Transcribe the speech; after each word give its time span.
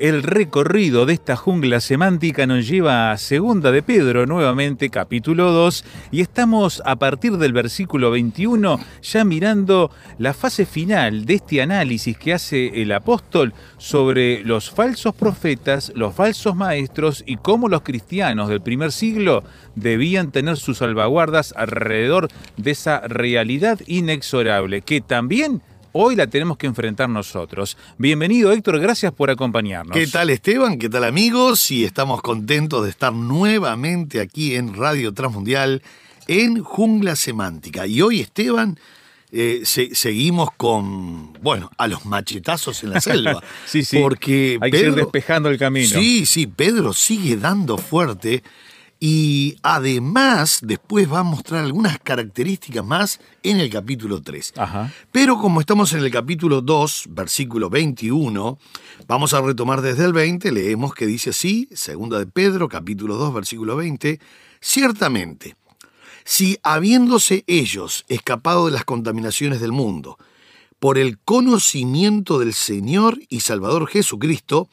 El 0.00 0.22
recorrido 0.22 1.04
de 1.04 1.12
esta 1.12 1.36
jungla 1.36 1.78
semántica 1.78 2.46
nos 2.46 2.66
lleva 2.66 3.12
a 3.12 3.18
Segunda 3.18 3.70
de 3.70 3.82
Pedro, 3.82 4.24
nuevamente 4.24 4.88
capítulo 4.88 5.52
2, 5.52 5.84
y 6.10 6.22
estamos 6.22 6.82
a 6.86 6.96
partir 6.96 7.36
del 7.36 7.52
versículo 7.52 8.10
21 8.10 8.80
ya 9.02 9.24
mirando 9.24 9.90
la 10.16 10.32
fase 10.32 10.64
final 10.64 11.26
de 11.26 11.34
este 11.34 11.60
análisis 11.60 12.16
que 12.16 12.32
hace 12.32 12.80
el 12.80 12.92
apóstol 12.92 13.52
sobre 13.76 14.42
los 14.42 14.70
falsos 14.70 15.14
profetas, 15.14 15.92
los 15.94 16.14
falsos 16.14 16.56
maestros 16.56 17.22
y 17.26 17.36
cómo 17.36 17.68
los 17.68 17.82
cristianos 17.82 18.48
del 18.48 18.62
primer 18.62 18.92
siglo 18.92 19.44
debían 19.74 20.32
tener 20.32 20.56
sus 20.56 20.78
salvaguardas 20.78 21.52
alrededor 21.54 22.28
de 22.56 22.70
esa 22.70 23.00
realidad 23.00 23.78
inexorable 23.86 24.80
que 24.80 25.02
también 25.02 25.60
hoy 25.92 26.16
la 26.16 26.26
tenemos 26.26 26.56
que 26.56 26.66
enfrentar 26.66 27.08
nosotros. 27.08 27.76
Bienvenido 27.98 28.52
Héctor, 28.52 28.78
gracias 28.80 29.12
por 29.12 29.30
acompañarnos. 29.30 29.96
¿Qué 29.96 30.06
tal 30.06 30.30
Esteban? 30.30 30.78
¿Qué 30.78 30.88
tal 30.88 31.04
amigos? 31.04 31.70
Y 31.70 31.84
estamos 31.84 32.22
contentos 32.22 32.84
de 32.84 32.90
estar 32.90 33.12
nuevamente 33.12 34.20
aquí 34.20 34.54
en 34.54 34.74
Radio 34.74 35.12
Transmundial 35.12 35.82
en 36.28 36.62
Jungla 36.62 37.16
Semántica. 37.16 37.86
Y 37.86 38.02
hoy 38.02 38.20
Esteban, 38.20 38.78
eh, 39.32 39.62
se- 39.64 39.94
seguimos 39.94 40.50
con, 40.56 41.32
bueno, 41.42 41.70
a 41.76 41.86
los 41.88 42.04
machetazos 42.06 42.82
en 42.84 42.90
la 42.90 43.00
selva. 43.00 43.42
Sí, 43.66 43.84
sí. 43.84 43.98
Porque 44.00 44.58
Hay 44.60 44.70
que 44.70 44.80
ir 44.80 44.94
despejando 44.94 45.48
el 45.48 45.58
camino. 45.58 45.88
Sí, 45.88 46.26
sí, 46.26 46.46
Pedro 46.46 46.92
sigue 46.92 47.36
dando 47.36 47.78
fuerte 47.78 48.42
y 49.02 49.56
además 49.62 50.60
después 50.62 51.10
va 51.10 51.20
a 51.20 51.24
mostrar 51.24 51.64
algunas 51.64 51.98
características 51.98 52.84
más 52.84 53.18
en 53.42 53.58
el 53.58 53.70
capítulo 53.70 54.20
3. 54.20 54.52
Ajá. 54.58 54.92
Pero 55.10 55.38
como 55.38 55.60
estamos 55.60 55.94
en 55.94 56.00
el 56.00 56.10
capítulo 56.10 56.60
2, 56.60 57.06
versículo 57.08 57.70
21, 57.70 58.58
vamos 59.08 59.32
a 59.32 59.40
retomar 59.40 59.80
desde 59.80 60.04
el 60.04 60.12
20, 60.12 60.52
leemos 60.52 60.92
que 60.92 61.06
dice 61.06 61.30
así, 61.30 61.66
segunda 61.72 62.18
de 62.18 62.26
Pedro, 62.26 62.68
capítulo 62.68 63.16
2, 63.16 63.32
versículo 63.32 63.74
20, 63.76 64.20
ciertamente, 64.60 65.56
si 66.22 66.58
habiéndose 66.62 67.42
ellos 67.46 68.04
escapado 68.08 68.66
de 68.66 68.72
las 68.72 68.84
contaminaciones 68.84 69.62
del 69.62 69.72
mundo, 69.72 70.18
por 70.78 70.98
el 70.98 71.18
conocimiento 71.18 72.38
del 72.38 72.52
Señor 72.52 73.18
y 73.30 73.40
Salvador 73.40 73.86
Jesucristo, 73.86 74.68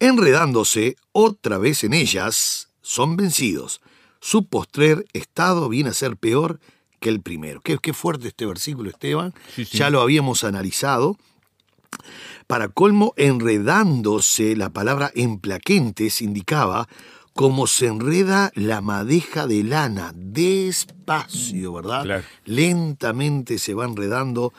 enredándose 0.00 0.96
otra 1.12 1.58
vez 1.58 1.84
en 1.84 1.92
ellas, 1.92 2.71
son 2.82 3.16
vencidos. 3.16 3.80
Su 4.20 4.44
postrer 4.44 5.06
estado 5.12 5.68
viene 5.68 5.90
a 5.90 5.94
ser 5.94 6.16
peor 6.16 6.60
que 7.00 7.08
el 7.08 7.20
primero. 7.20 7.60
Qué, 7.60 7.78
qué 7.78 7.92
fuerte 7.92 8.28
este 8.28 8.46
versículo, 8.46 8.90
Esteban. 8.90 9.34
Sí, 9.54 9.64
sí. 9.64 9.78
Ya 9.78 9.90
lo 9.90 10.00
habíamos 10.00 10.44
analizado. 10.44 11.16
Para 12.46 12.68
colmo, 12.68 13.14
enredándose, 13.16 14.56
la 14.56 14.70
palabra 14.70 15.10
emplaquentes 15.14 16.22
indicaba 16.22 16.88
como 17.34 17.66
se 17.66 17.86
enreda 17.86 18.52
la 18.54 18.80
madeja 18.80 19.46
de 19.46 19.64
lana, 19.64 20.12
despacio, 20.14 21.72
¿verdad? 21.72 22.02
Claro. 22.04 22.24
Lentamente 22.44 23.58
se 23.58 23.74
va 23.74 23.84
enredando. 23.86 24.52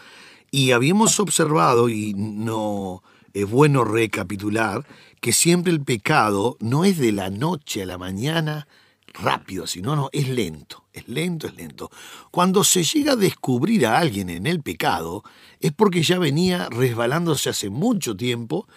Y 0.49 0.71
habíamos 0.71 1.19
observado, 1.19 1.89
y 1.89 2.13
no 2.15 3.03
es 3.33 3.49
bueno 3.49 3.83
recapitular, 3.83 4.85
que 5.23 5.31
siempre 5.31 5.71
el 5.71 5.81
pecado 5.81 6.57
no 6.59 6.83
es 6.83 6.97
de 6.97 7.13
la 7.13 7.29
noche 7.29 7.81
a 7.81 7.85
la 7.85 7.97
mañana 7.97 8.67
rápido, 9.13 9.67
sino 9.67 9.95
no, 9.95 10.09
es 10.11 10.27
lento, 10.27 10.83
es 10.91 11.07
lento, 11.07 11.47
es 11.47 11.55
lento. 11.55 11.89
Cuando 12.29 12.65
se 12.65 12.83
llega 12.83 13.13
a 13.13 13.15
descubrir 13.15 13.85
a 13.85 13.99
alguien 13.99 14.29
en 14.29 14.45
el 14.47 14.61
pecado, 14.61 15.23
es 15.61 15.71
porque 15.71 16.03
ya 16.03 16.19
venía 16.19 16.67
resbalándose 16.69 17.49
hace 17.49 17.69
mucho 17.69 18.17
tiempo. 18.17 18.67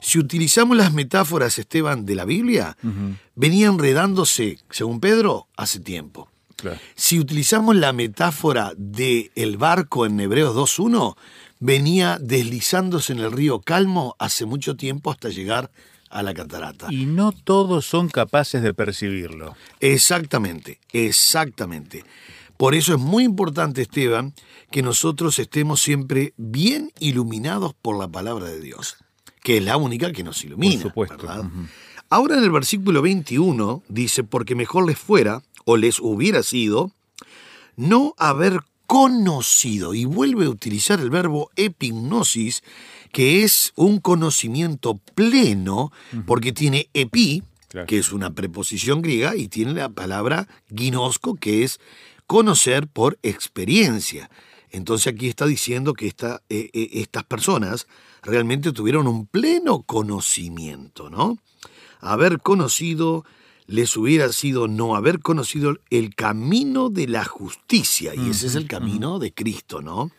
Si 0.00 0.18
utilizamos 0.18 0.76
las 0.76 0.92
metáforas, 0.92 1.56
Esteban, 1.60 2.04
de 2.04 2.16
la 2.16 2.24
Biblia, 2.24 2.76
venía 3.36 3.68
enredándose, 3.68 4.58
según 4.70 4.98
Pedro, 4.98 5.46
hace 5.56 5.78
tiempo. 5.78 6.28
Claro. 6.56 6.80
Si 6.96 7.20
utilizamos 7.20 7.76
la 7.76 7.92
metáfora 7.92 8.72
del 8.76 9.30
el 9.36 9.56
barco 9.56 10.04
en 10.04 10.18
Hebreos 10.18 10.56
2.1, 10.56 11.14
venía 11.60 12.18
deslizándose 12.20 13.12
en 13.12 13.20
el 13.20 13.30
río 13.30 13.60
Calmo 13.60 14.16
hace 14.18 14.46
mucho 14.46 14.76
tiempo 14.76 15.12
hasta 15.12 15.28
llegar 15.28 15.66
a 15.66 15.91
la 16.20 16.34
catarata. 16.34 16.88
Y 16.90 17.06
no 17.06 17.30
todos 17.30 17.86
son 17.86 18.08
capaces 18.08 18.62
de 18.62 18.74
percibirlo. 18.74 19.54
Exactamente, 19.80 20.80
exactamente. 20.92 22.04
Por 22.56 22.74
eso 22.74 22.94
es 22.94 23.00
muy 23.00 23.24
importante, 23.24 23.82
Esteban, 23.82 24.34
que 24.70 24.82
nosotros 24.82 25.38
estemos 25.38 25.80
siempre 25.80 26.34
bien 26.36 26.92
iluminados 26.98 27.74
por 27.74 27.98
la 27.98 28.08
palabra 28.08 28.46
de 28.46 28.60
Dios, 28.60 28.96
que 29.42 29.58
es 29.58 29.64
la 29.64 29.76
única 29.76 30.12
que 30.12 30.22
nos 30.22 30.44
ilumina. 30.44 30.74
Por 30.74 31.08
supuesto. 31.08 31.26
¿verdad? 31.26 31.44
Ahora 32.08 32.36
en 32.36 32.44
el 32.44 32.50
versículo 32.50 33.00
21 33.00 33.82
dice, 33.88 34.22
porque 34.22 34.54
mejor 34.54 34.86
les 34.86 34.98
fuera, 34.98 35.42
o 35.64 35.76
les 35.76 35.98
hubiera 35.98 36.42
sido, 36.42 36.92
no 37.76 38.14
haber 38.18 38.60
conocido, 38.86 39.94
y 39.94 40.04
vuelve 40.04 40.44
a 40.44 40.50
utilizar 40.50 41.00
el 41.00 41.08
verbo 41.08 41.50
epignosis, 41.56 42.62
que 43.12 43.44
es 43.44 43.72
un 43.76 43.98
conocimiento 44.00 44.98
pleno, 45.14 45.92
porque 46.26 46.52
tiene 46.52 46.88
epi, 46.94 47.42
Claro. 47.68 47.86
que 47.86 47.98
es 47.98 48.12
una 48.12 48.34
preposición 48.34 49.00
griega, 49.00 49.34
y 49.36 49.48
tiene 49.48 49.72
la 49.72 49.88
palabra 49.88 50.46
ginosco, 50.74 51.36
que 51.36 51.62
es 51.64 51.78
conocer 52.26 52.86
por 52.86 53.18
experiencia. 53.22 54.30
Entonces 54.70 55.12
aquí 55.12 55.28
está 55.28 55.46
diciendo 55.46 55.92
que 55.94 56.06
esta- 56.06 56.42
eh, 56.48 56.70
eh, 56.72 56.88
estas 56.92 57.24
personas 57.24 57.86
realmente 58.22 58.72
tuvieron 58.72 59.06
un 59.06 59.26
pleno 59.26 59.82
conocimiento, 59.82 61.10
¿no? 61.10 61.38
Haber 62.00 62.40
conocido 62.40 63.24
les 63.66 63.96
hubiera 63.96 64.30
sido 64.32 64.68
no 64.68 64.96
haber 64.96 65.20
conocido 65.20 65.76
el 65.90 66.14
camino 66.14 66.90
de 66.90 67.06
la 67.08 67.24
justicia, 67.24 68.14
y 68.14 68.28
ese 68.30 68.46
es 68.48 68.54
el 68.54 68.66
camino 68.66 69.18
de 69.18 69.32
Cristo, 69.32 69.80
¿no? 69.80 70.10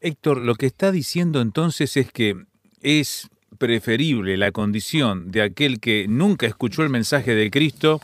Héctor, 0.00 0.38
lo 0.38 0.54
que 0.54 0.66
está 0.66 0.92
diciendo 0.92 1.40
entonces 1.40 1.96
es 1.96 2.10
que 2.12 2.36
es 2.82 3.28
preferible 3.58 4.36
la 4.36 4.52
condición 4.52 5.30
de 5.30 5.42
aquel 5.42 5.80
que 5.80 6.06
nunca 6.08 6.46
escuchó 6.46 6.82
el 6.82 6.90
mensaje 6.90 7.34
de 7.34 7.50
Cristo 7.50 8.00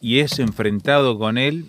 y 0.00 0.20
es 0.20 0.38
enfrentado 0.38 1.18
con 1.18 1.38
él 1.38 1.66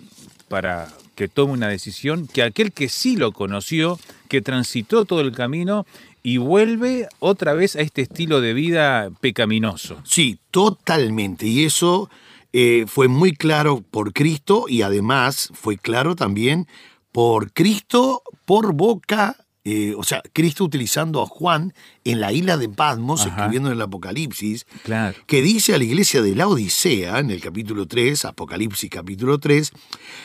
para 0.48 0.88
que 1.14 1.28
tome 1.28 1.52
una 1.52 1.68
decisión, 1.68 2.26
que 2.26 2.42
aquel 2.42 2.72
que 2.72 2.88
sí 2.88 3.16
lo 3.16 3.32
conoció, 3.32 3.98
que 4.28 4.40
transitó 4.40 5.04
todo 5.04 5.20
el 5.20 5.32
camino 5.32 5.86
y 6.22 6.38
vuelve 6.38 7.08
otra 7.18 7.52
vez 7.52 7.76
a 7.76 7.80
este 7.80 8.02
estilo 8.02 8.40
de 8.40 8.54
vida 8.54 9.10
pecaminoso. 9.20 10.00
Sí, 10.04 10.38
totalmente. 10.50 11.46
Y 11.46 11.64
eso 11.64 12.10
eh, 12.52 12.86
fue 12.88 13.08
muy 13.08 13.32
claro 13.32 13.82
por 13.90 14.12
Cristo 14.12 14.64
y 14.68 14.82
además 14.82 15.50
fue 15.54 15.76
claro 15.76 16.16
también 16.16 16.66
por 17.12 17.52
Cristo 17.52 18.22
por 18.44 18.72
boca, 18.74 19.36
eh, 19.64 19.94
o 19.96 20.02
sea, 20.04 20.22
Cristo 20.34 20.62
utilizando 20.64 21.22
a 21.22 21.26
Juan 21.26 21.72
en 22.04 22.20
la 22.20 22.32
isla 22.32 22.56
de 22.58 22.68
Patmos, 22.68 23.22
Ajá. 23.22 23.30
escribiendo 23.30 23.70
en 23.70 23.76
el 23.76 23.82
Apocalipsis, 23.82 24.66
Claro. 24.82 25.16
que 25.26 25.40
dice 25.40 25.74
a 25.74 25.78
la 25.78 25.84
iglesia 25.84 26.20
de 26.20 26.34
la 26.34 26.46
Odisea, 26.48 27.18
en 27.18 27.30
el 27.30 27.40
capítulo 27.40 27.86
3, 27.86 28.26
Apocalipsis 28.26 28.90
capítulo 28.90 29.38
3, 29.38 29.72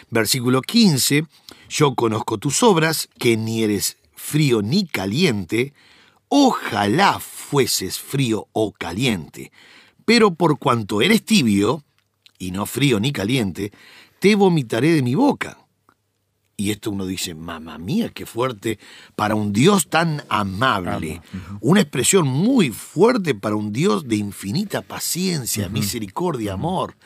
versículo 0.10 0.62
15, 0.62 1.26
yo 1.70 1.96
conozco 1.96 2.38
tus 2.38 2.62
obras, 2.64 3.08
que 3.18 3.38
ni 3.38 3.64
eres 3.64 3.98
frío 4.14 4.62
ni 4.62 4.86
caliente, 4.86 5.74
ojalá 6.28 7.20
fueses 7.20 7.98
frío 8.00 8.48
o 8.52 8.72
caliente. 8.74 9.52
Pero 10.06 10.34
por 10.34 10.60
cuanto 10.60 11.02
eres 11.02 11.24
tibio, 11.24 11.84
y 12.38 12.52
no 12.52 12.66
frío 12.66 13.00
ni 13.00 13.12
caliente, 13.12 13.72
te 14.20 14.36
vomitaré 14.36 14.92
de 14.92 15.02
mi 15.02 15.16
boca. 15.16 15.58
Y 16.60 16.72
esto 16.72 16.92
uno 16.92 17.06
dice, 17.06 17.36
mamá 17.36 17.78
mía, 17.78 18.10
qué 18.14 18.26
fuerte 18.26 18.80
para 19.16 19.34
un 19.34 19.54
Dios 19.54 19.88
tan 19.88 20.24
amable. 20.28 21.22
Una 21.62 21.80
expresión 21.80 22.28
muy 22.28 22.70
fuerte 22.72 23.34
para 23.34 23.56
un 23.56 23.72
Dios 23.72 24.10
de 24.10 24.18
infinita 24.18 24.82
paciencia, 24.82 25.70
misericordia, 25.70 26.54
amor. 26.54 26.98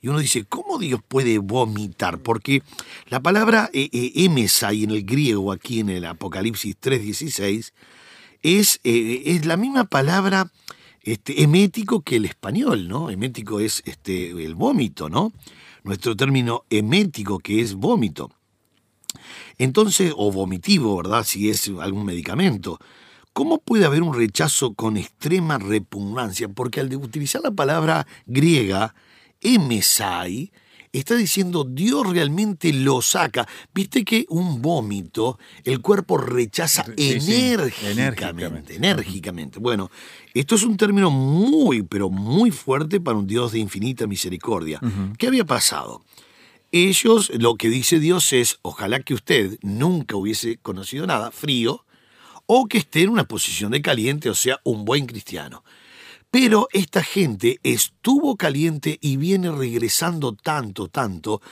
Y 0.00 0.08
uno 0.08 0.18
dice, 0.18 0.46
¿cómo 0.46 0.78
Dios 0.78 1.02
puede 1.06 1.36
vomitar? 1.36 2.20
Porque 2.20 2.62
la 3.10 3.20
palabra 3.20 3.68
eh, 3.74 3.90
eh, 3.92 4.12
emesai 4.14 4.84
en 4.84 4.92
el 4.92 5.04
griego, 5.04 5.52
aquí 5.52 5.80
en 5.80 5.90
el 5.90 6.06
Apocalipsis 6.06 6.74
3.16, 6.80 7.74
es, 8.42 8.80
eh, 8.82 9.22
es 9.26 9.44
la 9.44 9.58
misma 9.58 9.84
palabra 9.84 10.50
este, 11.02 11.42
emético 11.42 12.00
que 12.00 12.16
el 12.16 12.24
español, 12.24 12.88
¿no? 12.88 13.10
Emético 13.10 13.60
es 13.60 13.82
este, 13.84 14.30
el 14.30 14.54
vómito, 14.54 15.10
¿no? 15.10 15.34
Nuestro 15.84 16.16
término 16.16 16.64
emético, 16.70 17.40
que 17.40 17.60
es 17.60 17.74
vómito. 17.74 18.30
Entonces, 19.58 20.12
o 20.16 20.32
vomitivo, 20.32 20.96
¿verdad? 20.96 21.24
Si 21.24 21.50
es 21.50 21.70
algún 21.80 22.04
medicamento. 22.04 22.78
¿Cómo 23.32 23.58
puede 23.58 23.86
haber 23.86 24.02
un 24.02 24.14
rechazo 24.14 24.74
con 24.74 24.98
extrema 24.98 25.56
repugnancia? 25.56 26.48
Porque 26.48 26.80
al 26.80 26.94
utilizar 26.94 27.40
la 27.42 27.50
palabra 27.50 28.06
griega, 28.26 28.94
emesai, 29.40 30.52
está 30.92 31.16
diciendo 31.16 31.64
Dios 31.64 32.06
realmente 32.10 32.72
lo 32.72 33.00
saca. 33.00 33.48
Viste 33.74 34.04
que 34.04 34.26
un 34.28 34.60
vómito 34.60 35.38
el 35.64 35.80
cuerpo 35.80 36.18
rechaza 36.18 36.84
enérgicamente, 36.96 38.76
enérgicamente. 38.76 39.58
Bueno, 39.58 39.90
esto 40.34 40.54
es 40.54 40.62
un 40.62 40.76
término 40.76 41.10
muy, 41.10 41.82
pero 41.82 42.10
muy 42.10 42.50
fuerte 42.50 43.00
para 43.00 43.16
un 43.16 43.26
Dios 43.26 43.52
de 43.52 43.60
infinita 43.60 44.06
misericordia. 44.06 44.78
¿Qué 45.16 45.28
había 45.28 45.44
pasado? 45.44 46.02
Ellos, 46.74 47.30
lo 47.38 47.56
que 47.56 47.68
dice 47.68 48.00
Dios 48.00 48.32
es, 48.32 48.58
ojalá 48.62 49.00
que 49.00 49.12
usted 49.12 49.58
nunca 49.60 50.16
hubiese 50.16 50.56
conocido 50.56 51.06
nada, 51.06 51.30
frío, 51.30 51.84
o 52.46 52.66
que 52.66 52.78
esté 52.78 53.02
en 53.02 53.10
una 53.10 53.28
posición 53.28 53.72
de 53.72 53.82
caliente, 53.82 54.30
o 54.30 54.34
sea, 54.34 54.58
un 54.64 54.86
buen 54.86 55.04
cristiano. 55.04 55.64
Pero 56.30 56.68
esta 56.72 57.04
gente 57.04 57.60
estuvo 57.62 58.36
caliente 58.36 58.96
y 59.02 59.18
viene 59.18 59.50
regresando 59.50 60.32
tanto, 60.32 60.88
tanto, 60.88 61.42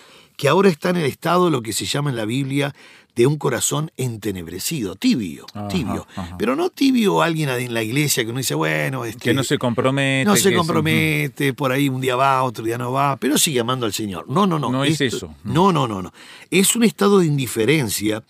que 0.41 0.49
ahora 0.49 0.71
está 0.71 0.89
en 0.89 0.97
el 0.97 1.05
estado 1.05 1.45
de 1.45 1.51
lo 1.51 1.61
que 1.61 1.75
se 1.75 1.85
llama 1.85 2.09
en 2.09 2.17
la 2.17 2.25
Biblia 2.25 2.75
de 3.15 3.27
un 3.27 3.37
corazón 3.37 3.93
entenebrecido, 3.99 4.97
tibio, 4.97 5.45
tibio. 5.69 6.07
Pero 6.39 6.57
no 6.57 6.71
tibio 6.71 7.21
alguien 7.21 7.51
en 7.51 7.75
la 7.75 7.83
iglesia 7.83 8.25
que 8.25 8.31
uno 8.31 8.39
dice, 8.39 8.55
bueno, 8.55 9.05
este, 9.05 9.21
que 9.21 9.35
no 9.35 9.45
se 9.45 9.59
compromete. 9.59 10.25
No 10.25 10.37
se 10.37 10.55
compromete, 10.55 11.53
por 11.53 11.73
ahí 11.73 11.91
un 11.91 12.01
día 12.01 12.17
va, 12.17 12.43
otro 12.43 12.65
día 12.65 12.79
no 12.79 12.91
va, 12.91 13.19
pero 13.19 13.37
sigue 13.37 13.61
amando 13.61 13.85
al 13.85 13.93
Señor. 13.93 14.31
No, 14.31 14.47
no, 14.47 14.59
no. 14.59 14.73
No 14.73 14.83
es 14.83 15.03
eso. 15.03 15.35
No, 15.45 15.75
no, 15.75 15.87
no, 15.87 16.01
no. 16.01 16.11
Es 16.51 16.75
un 16.75 16.85
estado 16.85 17.19
de 17.19 17.27
indiferencia 17.27 18.25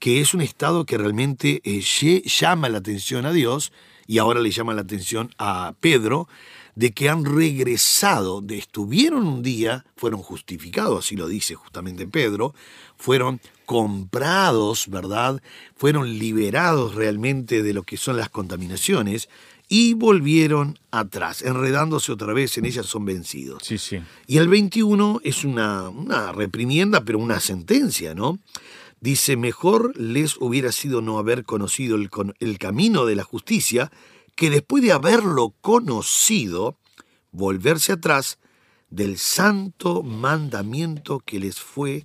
que 0.00 0.20
es 0.20 0.34
un 0.34 0.40
estado 0.40 0.84
que 0.84 0.98
realmente 0.98 1.60
eh, 1.62 1.80
llama 2.24 2.70
la 2.70 2.78
atención 2.78 3.24
a 3.24 3.30
Dios 3.30 3.72
y 4.06 4.18
ahora 4.18 4.40
le 4.40 4.50
llama 4.50 4.74
la 4.74 4.82
atención 4.82 5.30
a 5.38 5.74
Pedro, 5.80 6.28
de 6.74 6.92
que 6.92 7.08
han 7.08 7.24
regresado, 7.24 8.40
de 8.40 8.58
estuvieron 8.58 9.26
un 9.26 9.42
día, 9.42 9.84
fueron 9.96 10.20
justificados, 10.22 11.04
así 11.04 11.16
lo 11.16 11.28
dice 11.28 11.54
justamente 11.54 12.06
Pedro, 12.06 12.54
fueron 12.96 13.40
comprados, 13.66 14.88
¿verdad? 14.88 15.42
Fueron 15.76 16.18
liberados 16.18 16.94
realmente 16.94 17.62
de 17.62 17.74
lo 17.74 17.82
que 17.82 17.96
son 17.96 18.16
las 18.16 18.30
contaminaciones 18.30 19.28
y 19.68 19.94
volvieron 19.94 20.78
atrás, 20.90 21.42
enredándose 21.42 22.12
otra 22.12 22.32
vez 22.32 22.58
en 22.58 22.66
ellas 22.66 22.86
son 22.86 23.04
vencidos. 23.04 23.62
Sí, 23.64 23.78
sí. 23.78 24.00
Y 24.26 24.38
el 24.38 24.48
21 24.48 25.20
es 25.24 25.44
una, 25.44 25.88
una 25.88 26.32
reprimienda, 26.32 27.04
pero 27.04 27.18
una 27.18 27.40
sentencia, 27.40 28.14
¿no? 28.14 28.38
Dice, 29.02 29.36
mejor 29.36 29.98
les 29.98 30.36
hubiera 30.40 30.70
sido 30.70 31.02
no 31.02 31.18
haber 31.18 31.44
conocido 31.44 31.96
el, 31.96 32.08
el, 32.38 32.58
camino 32.58 33.04
de 33.04 33.16
la 33.16 33.24
justicia 33.24 33.90
que 34.36 34.48
después 34.48 34.80
de 34.80 34.92
haberlo 34.92 35.56
conocido, 35.60 36.78
volverse 37.32 37.90
atrás 37.90 38.38
del 38.90 39.18
santo 39.18 40.04
mandamiento 40.04 41.18
que 41.18 41.40
les 41.40 41.58
fue 41.58 42.04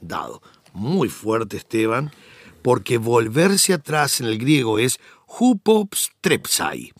dado. 0.00 0.40
Muy 0.72 1.10
fuerte, 1.10 1.58
Esteban, 1.58 2.12
porque 2.62 2.96
volverse 2.96 3.74
atrás 3.74 4.22
en 4.22 4.28
el 4.28 4.38
griego 4.38 4.78
es 4.78 5.00
hupopstrepsai. 5.26 6.94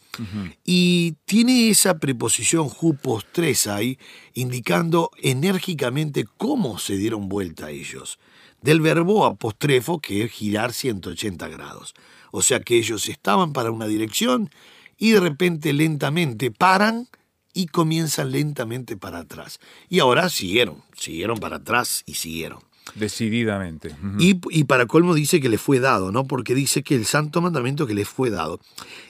Y 0.63 1.13
tiene 1.25 1.71
esa 1.71 1.99
preposición 1.99 2.69
hupostresai 2.83 3.99
indicando 4.35 5.11
enérgicamente 5.23 6.27
cómo 6.37 6.79
se 6.79 6.99
dieron 6.99 7.31
vuelta 7.31 7.67
a 7.67 7.71
ellos 7.71 8.19
del 8.63 8.81
verbo 8.81 9.27
apostrefo, 9.27 10.01
que 10.01 10.25
es 10.25 10.33
girar 10.33 10.73
180 10.73 11.49
grados. 11.49 11.95
O 12.31 12.43
sea 12.43 12.61
que 12.61 12.77
ellos 12.77 13.09
estaban 13.09 13.53
para 13.53 13.71
una 13.71 13.87
dirección 13.87 14.51
y 14.97 15.13
de 15.13 15.21
repente 15.21 15.73
lentamente 15.73 16.51
paran 16.51 17.09
y 17.55 17.67
comienzan 17.67 18.33
lentamente 18.33 18.97
para 18.97 19.21
atrás. 19.21 19.61
Y 19.89 20.01
ahora 20.01 20.29
siguieron, 20.29 20.83
siguieron 20.97 21.39
para 21.39 21.57
atrás 21.57 22.03
y 22.07 22.15
siguieron. 22.15 22.61
Decididamente. 22.95 23.95
y, 24.19 24.41
y, 24.51 24.65
para 24.65 24.87
colmo 24.87 25.15
dice 25.15 25.41
que 25.41 25.51
les 25.51 25.61
fue 25.61 25.79
dado, 25.79 26.11
¿no? 26.11 26.27
Porque 26.27 26.55
dice 26.55 26.83
que 26.83 26.95
el 26.95 27.05
santo 27.05 27.43
mandamiento 27.43 27.87
que 27.87 27.95
les 27.95 28.09
fue 28.09 28.31
dado. 28.31 28.61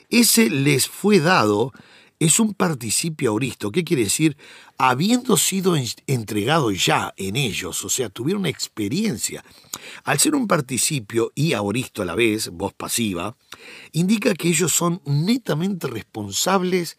Ese 0.09 0.49
les 0.49 0.87
fue 0.87 1.19
dado 1.19 1.71
es 2.19 2.39
un 2.39 2.53
participio 2.53 3.31
auristo. 3.31 3.71
¿Qué 3.71 3.83
quiere 3.85 4.03
decir? 4.03 4.37
Habiendo 4.77 5.37
sido 5.37 5.75
entregado 6.05 6.71
ya 6.71 7.13
en 7.17 7.37
ellos, 7.37 7.83
o 7.85 7.89
sea, 7.89 8.09
tuvieron 8.09 8.45
experiencia. 8.45 9.43
Al 10.03 10.19
ser 10.19 10.35
un 10.35 10.47
participio 10.47 11.31
y 11.33 11.53
auristo 11.53 12.01
a 12.01 12.05
la 12.05 12.15
vez, 12.15 12.49
voz 12.49 12.73
pasiva, 12.73 13.37
indica 13.93 14.33
que 14.33 14.49
ellos 14.49 14.73
son 14.73 15.01
netamente 15.05 15.87
responsables 15.87 16.97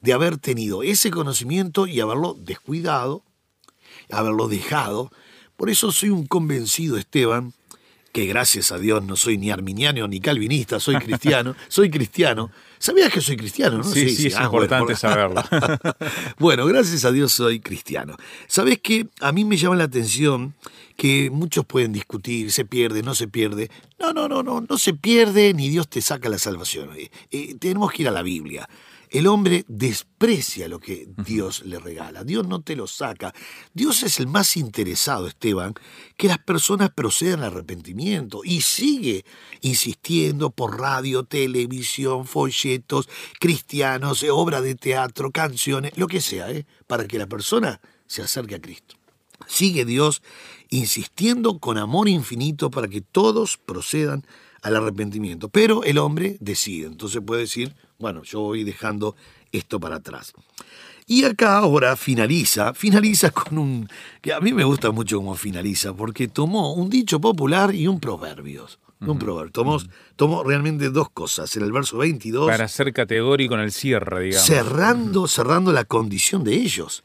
de 0.00 0.14
haber 0.14 0.38
tenido 0.38 0.82
ese 0.82 1.10
conocimiento 1.10 1.86
y 1.86 2.00
haberlo 2.00 2.34
descuidado, 2.34 3.24
haberlo 4.10 4.48
dejado. 4.48 5.10
Por 5.56 5.68
eso 5.68 5.92
soy 5.92 6.08
un 6.08 6.26
convencido, 6.26 6.96
Esteban, 6.96 7.52
que 8.12 8.26
gracias 8.26 8.72
a 8.72 8.78
Dios 8.78 9.02
no 9.04 9.16
soy 9.16 9.38
ni 9.38 9.50
arminiano 9.50 10.08
ni 10.08 10.20
calvinista, 10.20 10.80
soy 10.80 10.96
cristiano, 10.96 11.54
soy 11.68 11.90
cristiano 11.90 12.50
¿Sabías 12.82 13.12
que 13.12 13.20
soy 13.20 13.36
cristiano? 13.36 13.78
¿no? 13.78 13.84
Sí, 13.84 14.10
sí, 14.10 14.26
es 14.26 14.36
ah, 14.36 14.42
importante 14.42 14.96
saberlo. 14.96 15.40
bueno, 16.40 16.66
gracias 16.66 17.04
a 17.04 17.12
Dios 17.12 17.32
soy 17.32 17.60
cristiano. 17.60 18.16
¿Sabes 18.48 18.80
qué? 18.82 19.06
A 19.20 19.30
mí 19.30 19.44
me 19.44 19.56
llama 19.56 19.76
la 19.76 19.84
atención 19.84 20.54
que 20.96 21.30
muchos 21.30 21.64
pueden 21.64 21.92
discutir, 21.92 22.50
se 22.50 22.64
pierde, 22.64 23.04
no 23.04 23.14
se 23.14 23.28
pierde. 23.28 23.70
No, 24.00 24.12
no, 24.12 24.26
no, 24.26 24.42
no, 24.42 24.66
no 24.68 24.78
se 24.78 24.94
pierde 24.94 25.54
ni 25.54 25.68
Dios 25.68 25.86
te 25.86 26.02
saca 26.02 26.28
la 26.28 26.38
salvación. 26.38 26.90
Eh, 26.96 27.12
eh, 27.30 27.54
tenemos 27.60 27.92
que 27.92 28.02
ir 28.02 28.08
a 28.08 28.10
la 28.10 28.22
Biblia. 28.22 28.68
El 29.12 29.26
hombre 29.26 29.66
desprecia 29.68 30.68
lo 30.68 30.80
que 30.80 31.06
Dios 31.26 31.66
le 31.66 31.78
regala. 31.78 32.24
Dios 32.24 32.48
no 32.48 32.62
te 32.62 32.74
lo 32.74 32.86
saca. 32.86 33.34
Dios 33.74 34.02
es 34.04 34.18
el 34.18 34.26
más 34.26 34.56
interesado, 34.56 35.26
Esteban, 35.26 35.74
que 36.16 36.28
las 36.28 36.38
personas 36.38 36.92
procedan 36.94 37.40
al 37.40 37.52
arrepentimiento 37.52 38.40
y 38.42 38.62
sigue 38.62 39.26
insistiendo 39.60 40.48
por 40.48 40.80
radio, 40.80 41.24
televisión, 41.24 42.24
folletos, 42.24 43.10
cristianos, 43.38 44.24
obra 44.30 44.62
de 44.62 44.76
teatro, 44.76 45.30
canciones, 45.30 45.92
lo 45.96 46.06
que 46.06 46.22
sea, 46.22 46.50
¿eh? 46.50 46.64
para 46.86 47.06
que 47.06 47.18
la 47.18 47.26
persona 47.26 47.82
se 48.06 48.22
acerque 48.22 48.54
a 48.54 48.62
Cristo. 48.62 48.94
Sigue 49.46 49.84
Dios 49.84 50.22
insistiendo 50.70 51.58
con 51.58 51.76
amor 51.76 52.08
infinito 52.08 52.70
para 52.70 52.88
que 52.88 53.02
todos 53.02 53.58
procedan 53.58 54.24
al 54.62 54.76
arrepentimiento. 54.76 55.50
Pero 55.50 55.84
el 55.84 55.98
hombre 55.98 56.38
decide, 56.40 56.86
entonces 56.86 57.20
puede 57.26 57.42
decir, 57.42 57.74
bueno, 58.02 58.22
yo 58.24 58.40
voy 58.40 58.64
dejando 58.64 59.14
esto 59.52 59.78
para 59.80 59.96
atrás. 59.96 60.34
Y 61.06 61.24
acá 61.24 61.58
ahora 61.58 61.96
finaliza, 61.96 62.74
finaliza 62.74 63.30
con 63.30 63.58
un, 63.58 63.88
que 64.20 64.32
a 64.32 64.40
mí 64.40 64.52
me 64.52 64.64
gusta 64.64 64.90
mucho 64.90 65.18
cómo 65.18 65.34
finaliza, 65.36 65.94
porque 65.94 66.26
tomó 66.26 66.74
un 66.74 66.90
dicho 66.90 67.20
popular 67.20 67.74
y 67.74 67.86
un 67.86 68.00
proverbio. 68.00 68.66
Un 69.00 69.18
proverbio. 69.18 69.52
Tomó, 69.52 69.78
tomó, 70.14 70.44
realmente 70.44 70.90
dos 70.90 71.10
cosas. 71.10 71.56
En 71.56 71.64
el 71.64 71.72
verso 71.72 71.98
22. 71.98 72.46
Para 72.46 72.68
ser 72.68 72.92
categórico 72.92 73.54
en 73.54 73.60
el 73.60 73.72
cierre, 73.72 74.24
digamos. 74.24 74.46
Cerrando, 74.46 75.26
cerrando 75.26 75.72
la 75.72 75.84
condición 75.84 76.44
de 76.44 76.54
ellos. 76.54 77.02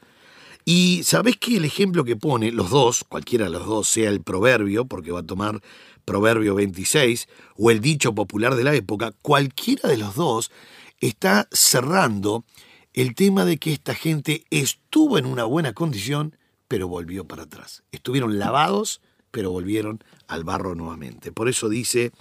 Y 0.64 1.02
sabés 1.04 1.38
que 1.38 1.58
el 1.58 1.66
ejemplo 1.66 2.04
que 2.04 2.16
pone, 2.16 2.52
los 2.52 2.70
dos, 2.70 3.04
cualquiera 3.08 3.46
de 3.46 3.52
los 3.52 3.66
dos, 3.66 3.88
sea 3.88 4.10
el 4.10 4.22
proverbio, 4.22 4.86
porque 4.86 5.12
va 5.12 5.22
a 5.22 5.24
tomar 5.24 5.62
Proverbio 6.08 6.56
26, 6.56 7.28
o 7.58 7.70
el 7.70 7.82
dicho 7.82 8.16
popular 8.16 8.56
de 8.56 8.64
la 8.64 8.74
época, 8.74 9.12
cualquiera 9.22 9.90
de 9.90 9.98
los 9.98 10.16
dos 10.16 10.52
está 11.00 11.48
cerrando 11.52 12.46
el 12.94 13.16
tema 13.16 13.46
de 13.46 13.58
que 13.58 13.74
esta 13.74 13.94
gente 13.94 14.46
estuvo 14.50 15.18
en 15.18 15.26
una 15.26 15.44
buena 15.44 15.74
condición, 15.74 16.36
pero 16.68 16.88
volvió 16.88 17.26
para 17.26 17.44
atrás. 17.44 17.84
Estuvieron 17.92 18.40
lavados, 18.40 19.02
pero 19.32 19.52
volvieron 19.52 20.04
al 20.28 20.44
barro 20.44 20.76
nuevamente. 20.76 21.32
Por 21.32 21.50
eso 21.50 21.70
dice, 21.70 22.12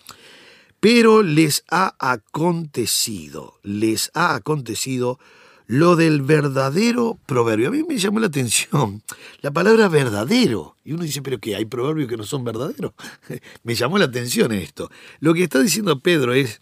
Pero 0.80 1.22
les 1.22 1.64
ha 1.70 1.96
acontecido, 1.98 3.58
les 3.62 4.10
ha 4.12 4.34
acontecido 4.34 5.18
lo 5.66 5.96
del 5.96 6.22
verdadero 6.22 7.18
proverbio. 7.26 7.68
A 7.68 7.72
mí 7.72 7.82
me 7.82 7.98
llamó 7.98 8.20
la 8.20 8.26
atención 8.26 9.02
la 9.40 9.50
palabra 9.50 9.88
verdadero. 9.88 10.76
Y 10.84 10.92
uno 10.92 11.02
dice, 11.02 11.22
pero 11.22 11.38
¿qué? 11.38 11.56
¿Hay 11.56 11.64
proverbios 11.64 12.08
que 12.08 12.16
no 12.16 12.24
son 12.24 12.44
verdaderos? 12.44 12.92
me 13.64 13.74
llamó 13.74 13.98
la 13.98 14.04
atención 14.04 14.52
esto. 14.52 14.90
Lo 15.20 15.34
que 15.34 15.42
está 15.42 15.60
diciendo 15.60 16.00
Pedro 16.00 16.34
es, 16.34 16.60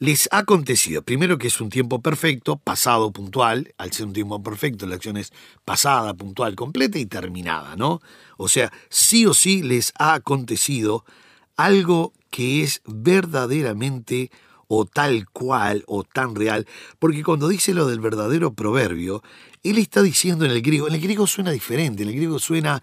les 0.00 0.30
ha 0.32 0.38
acontecido, 0.38 1.02
primero 1.02 1.36
que 1.36 1.48
es 1.48 1.60
un 1.60 1.68
tiempo 1.68 2.00
perfecto, 2.00 2.56
pasado 2.56 3.12
puntual, 3.12 3.74
al 3.76 3.92
ser 3.92 4.06
un 4.06 4.14
tiempo 4.14 4.42
perfecto, 4.42 4.86
la 4.86 4.94
acción 4.94 5.18
es 5.18 5.30
pasada, 5.66 6.14
puntual, 6.14 6.56
completa 6.56 6.98
y 6.98 7.04
terminada, 7.04 7.76
¿no? 7.76 8.00
O 8.38 8.48
sea, 8.48 8.72
sí 8.88 9.26
o 9.26 9.34
sí 9.34 9.62
les 9.62 9.92
ha 9.98 10.14
acontecido 10.14 11.04
algo 11.54 12.14
que 12.30 12.62
es 12.62 12.80
verdaderamente 12.86 14.30
o 14.68 14.86
tal 14.86 15.28
cual 15.28 15.84
o 15.86 16.02
tan 16.02 16.34
real, 16.34 16.66
porque 16.98 17.22
cuando 17.22 17.48
dice 17.48 17.74
lo 17.74 17.86
del 17.86 18.00
verdadero 18.00 18.54
proverbio, 18.54 19.22
él 19.62 19.76
está 19.76 20.00
diciendo 20.00 20.46
en 20.46 20.52
el 20.52 20.62
griego, 20.62 20.88
en 20.88 20.94
el 20.94 21.00
griego 21.02 21.26
suena 21.26 21.50
diferente, 21.50 22.04
en 22.04 22.08
el 22.08 22.14
griego 22.14 22.38
suena 22.38 22.82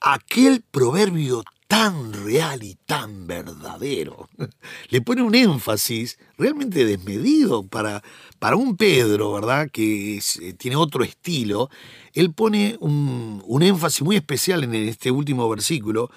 aquel 0.00 0.62
proverbio 0.68 1.44
tan 1.66 2.12
real 2.12 2.62
y 2.62 2.76
tan 2.86 3.26
verdadero. 3.26 4.28
Le 4.88 5.00
pone 5.02 5.22
un 5.22 5.34
énfasis 5.34 6.18
realmente 6.38 6.84
desmedido 6.84 7.66
para, 7.66 8.02
para 8.38 8.56
un 8.56 8.76
Pedro, 8.76 9.32
¿verdad? 9.32 9.68
Que 9.70 10.18
eh, 10.18 10.52
tiene 10.54 10.76
otro 10.76 11.04
estilo. 11.04 11.70
Él 12.12 12.32
pone 12.32 12.76
un, 12.80 13.42
un 13.44 13.62
énfasis 13.62 14.02
muy 14.02 14.16
especial 14.16 14.64
en 14.64 14.74
este 14.74 15.10
último 15.10 15.48
versículo, 15.48 16.10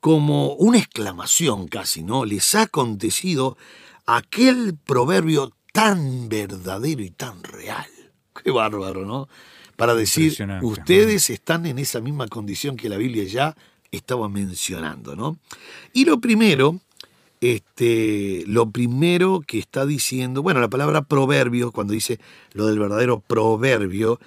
como 0.00 0.54
una 0.54 0.78
exclamación 0.78 1.66
casi, 1.66 2.02
¿no? 2.02 2.24
Les 2.24 2.54
ha 2.54 2.62
acontecido 2.62 3.56
aquel 4.06 4.76
proverbio 4.76 5.52
tan 5.72 6.28
verdadero 6.28 7.02
y 7.02 7.10
tan 7.10 7.42
real. 7.42 7.86
Qué 8.44 8.50
bárbaro, 8.50 9.04
¿no? 9.04 9.28
Para 9.76 9.94
decir, 9.94 10.36
ustedes 10.62 11.30
están 11.30 11.66
en 11.66 11.80
esa 11.80 12.00
misma 12.00 12.28
condición 12.28 12.76
que 12.76 12.88
la 12.88 12.96
Biblia 12.96 13.24
ya 13.24 13.56
estaba 13.94 14.28
mencionando, 14.28 15.16
¿no? 15.16 15.38
Y 15.92 16.04
lo 16.04 16.20
primero, 16.20 16.80
este, 17.40 18.44
lo 18.46 18.70
primero 18.70 19.42
que 19.46 19.58
está 19.58 19.86
diciendo, 19.86 20.42
bueno, 20.42 20.60
la 20.60 20.68
palabra 20.68 21.02
proverbio, 21.02 21.72
cuando 21.72 21.92
dice 21.92 22.18
lo 22.52 22.66
del 22.66 22.78
verdadero 22.78 23.20
proverbio, 23.20 24.18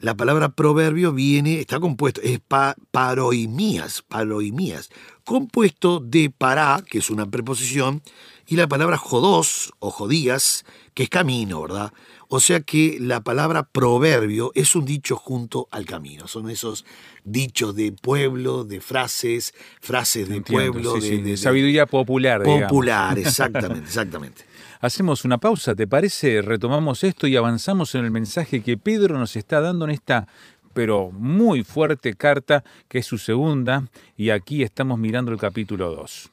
la 0.00 0.14
palabra 0.14 0.48
proverbio 0.48 1.12
viene, 1.12 1.60
está 1.60 1.78
compuesto, 1.78 2.22
es 2.22 2.40
pa, 2.40 2.74
paroimías, 2.90 4.02
paroimías, 4.02 4.88
compuesto 5.24 6.00
de 6.00 6.30
para, 6.30 6.82
que 6.88 6.98
es 6.98 7.10
una 7.10 7.30
preposición, 7.30 8.02
y 8.46 8.56
la 8.56 8.66
palabra 8.66 8.96
jodos 8.96 9.72
o 9.78 9.90
jodías, 9.90 10.64
que 10.94 11.04
es 11.04 11.08
camino, 11.08 11.62
¿verdad? 11.62 11.92
O 12.28 12.40
sea 12.40 12.60
que 12.60 12.98
la 13.00 13.22
palabra 13.22 13.64
proverbio 13.64 14.52
es 14.54 14.76
un 14.76 14.84
dicho 14.84 15.16
junto 15.16 15.68
al 15.70 15.84
camino. 15.84 16.28
Son 16.28 16.48
esos 16.48 16.84
dichos 17.24 17.74
de 17.74 17.92
pueblo, 17.92 18.64
de 18.64 18.80
frases, 18.80 19.54
frases 19.80 20.28
de 20.28 20.40
pueblo, 20.40 20.94
de, 20.94 21.36
sabiduría 21.36 21.86
popular. 21.86 22.42
Popular, 22.42 23.18
exactamente, 23.18 23.86
exactamente. 23.86 24.44
Hacemos 24.80 25.24
una 25.24 25.38
pausa, 25.38 25.74
¿te 25.74 25.86
parece? 25.86 26.40
Retomamos 26.40 27.04
esto 27.04 27.26
y 27.26 27.36
avanzamos 27.36 27.94
en 27.94 28.04
el 28.04 28.10
mensaje 28.10 28.62
que 28.62 28.78
Pedro 28.78 29.18
nos 29.18 29.36
está 29.36 29.60
dando 29.60 29.84
en 29.84 29.90
esta 29.90 30.26
pero 30.72 31.10
muy 31.10 31.64
fuerte 31.64 32.14
carta, 32.14 32.62
que 32.88 32.98
es 32.98 33.06
su 33.06 33.18
segunda, 33.18 33.88
y 34.16 34.30
aquí 34.30 34.62
estamos 34.62 34.98
mirando 35.00 35.32
el 35.32 35.38
capítulo 35.38 35.90
2. 35.90 36.30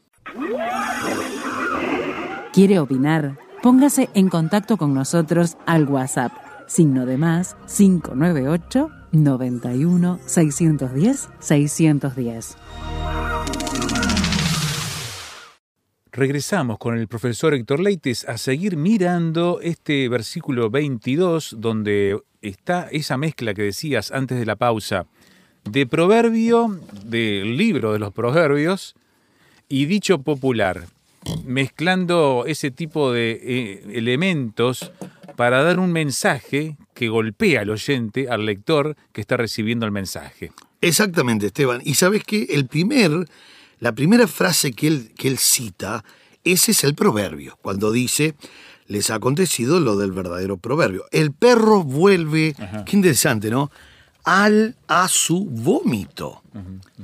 ¿Quiere 2.53 2.79
opinar? 2.79 3.46
Póngase 3.61 4.09
en 4.13 4.29
contacto 4.29 4.77
con 4.77 4.93
nosotros 4.93 5.57
al 5.65 5.87
WhatsApp, 5.89 6.31
signo 6.67 7.07
de 7.07 7.17
más 7.17 7.57
598 7.75 8.91
91 9.11 10.19
610 10.25 11.29
610. 11.39 12.57
Regresamos 16.11 16.77
con 16.77 16.97
el 16.97 17.07
profesor 17.07 17.55
Héctor 17.55 17.79
Leites 17.79 18.29
a 18.29 18.37
seguir 18.37 18.77
mirando 18.77 19.59
este 19.61 20.07
versículo 20.07 20.69
22 20.69 21.55
donde 21.59 22.19
está 22.41 22.87
esa 22.91 23.17
mezcla 23.17 23.55
que 23.55 23.63
decías 23.63 24.11
antes 24.11 24.39
de 24.39 24.45
la 24.45 24.55
pausa 24.55 25.07
de 25.63 25.87
proverbio, 25.87 26.79
del 27.05 27.57
libro 27.57 27.93
de 27.93 27.99
los 27.99 28.13
proverbios 28.13 28.95
y 29.67 29.85
dicho 29.85 30.19
popular 30.21 30.85
mezclando 31.45 32.43
ese 32.47 32.71
tipo 32.71 33.11
de 33.11 33.39
eh, 33.41 33.83
elementos 33.93 34.91
para 35.35 35.63
dar 35.63 35.79
un 35.79 35.91
mensaje 35.91 36.77
que 36.93 37.09
golpea 37.09 37.61
al 37.61 37.69
oyente, 37.69 38.27
al 38.29 38.45
lector 38.45 38.95
que 39.13 39.21
está 39.21 39.37
recibiendo 39.37 39.85
el 39.85 39.91
mensaje. 39.91 40.51
Exactamente, 40.81 41.47
Esteban. 41.47 41.81
Y 41.83 41.93
sabes 41.93 42.23
que 42.23 42.43
el 42.49 42.67
primer, 42.67 43.27
la 43.79 43.93
primera 43.93 44.27
frase 44.27 44.71
que 44.73 44.87
él, 44.87 45.11
que 45.15 45.27
él 45.27 45.37
cita, 45.37 46.03
ese 46.43 46.71
es 46.71 46.83
el 46.83 46.95
proverbio, 46.95 47.57
cuando 47.61 47.91
dice, 47.91 48.35
les 48.87 49.09
ha 49.11 49.15
acontecido 49.15 49.79
lo 49.79 49.97
del 49.97 50.11
verdadero 50.11 50.57
proverbio. 50.57 51.05
El 51.11 51.31
perro 51.33 51.83
vuelve, 51.83 52.55
qué 52.85 52.95
interesante, 52.95 53.49
¿no? 53.49 53.69
Al 54.23 54.75
a 54.87 55.07
su 55.07 55.45
vómito. 55.45 56.41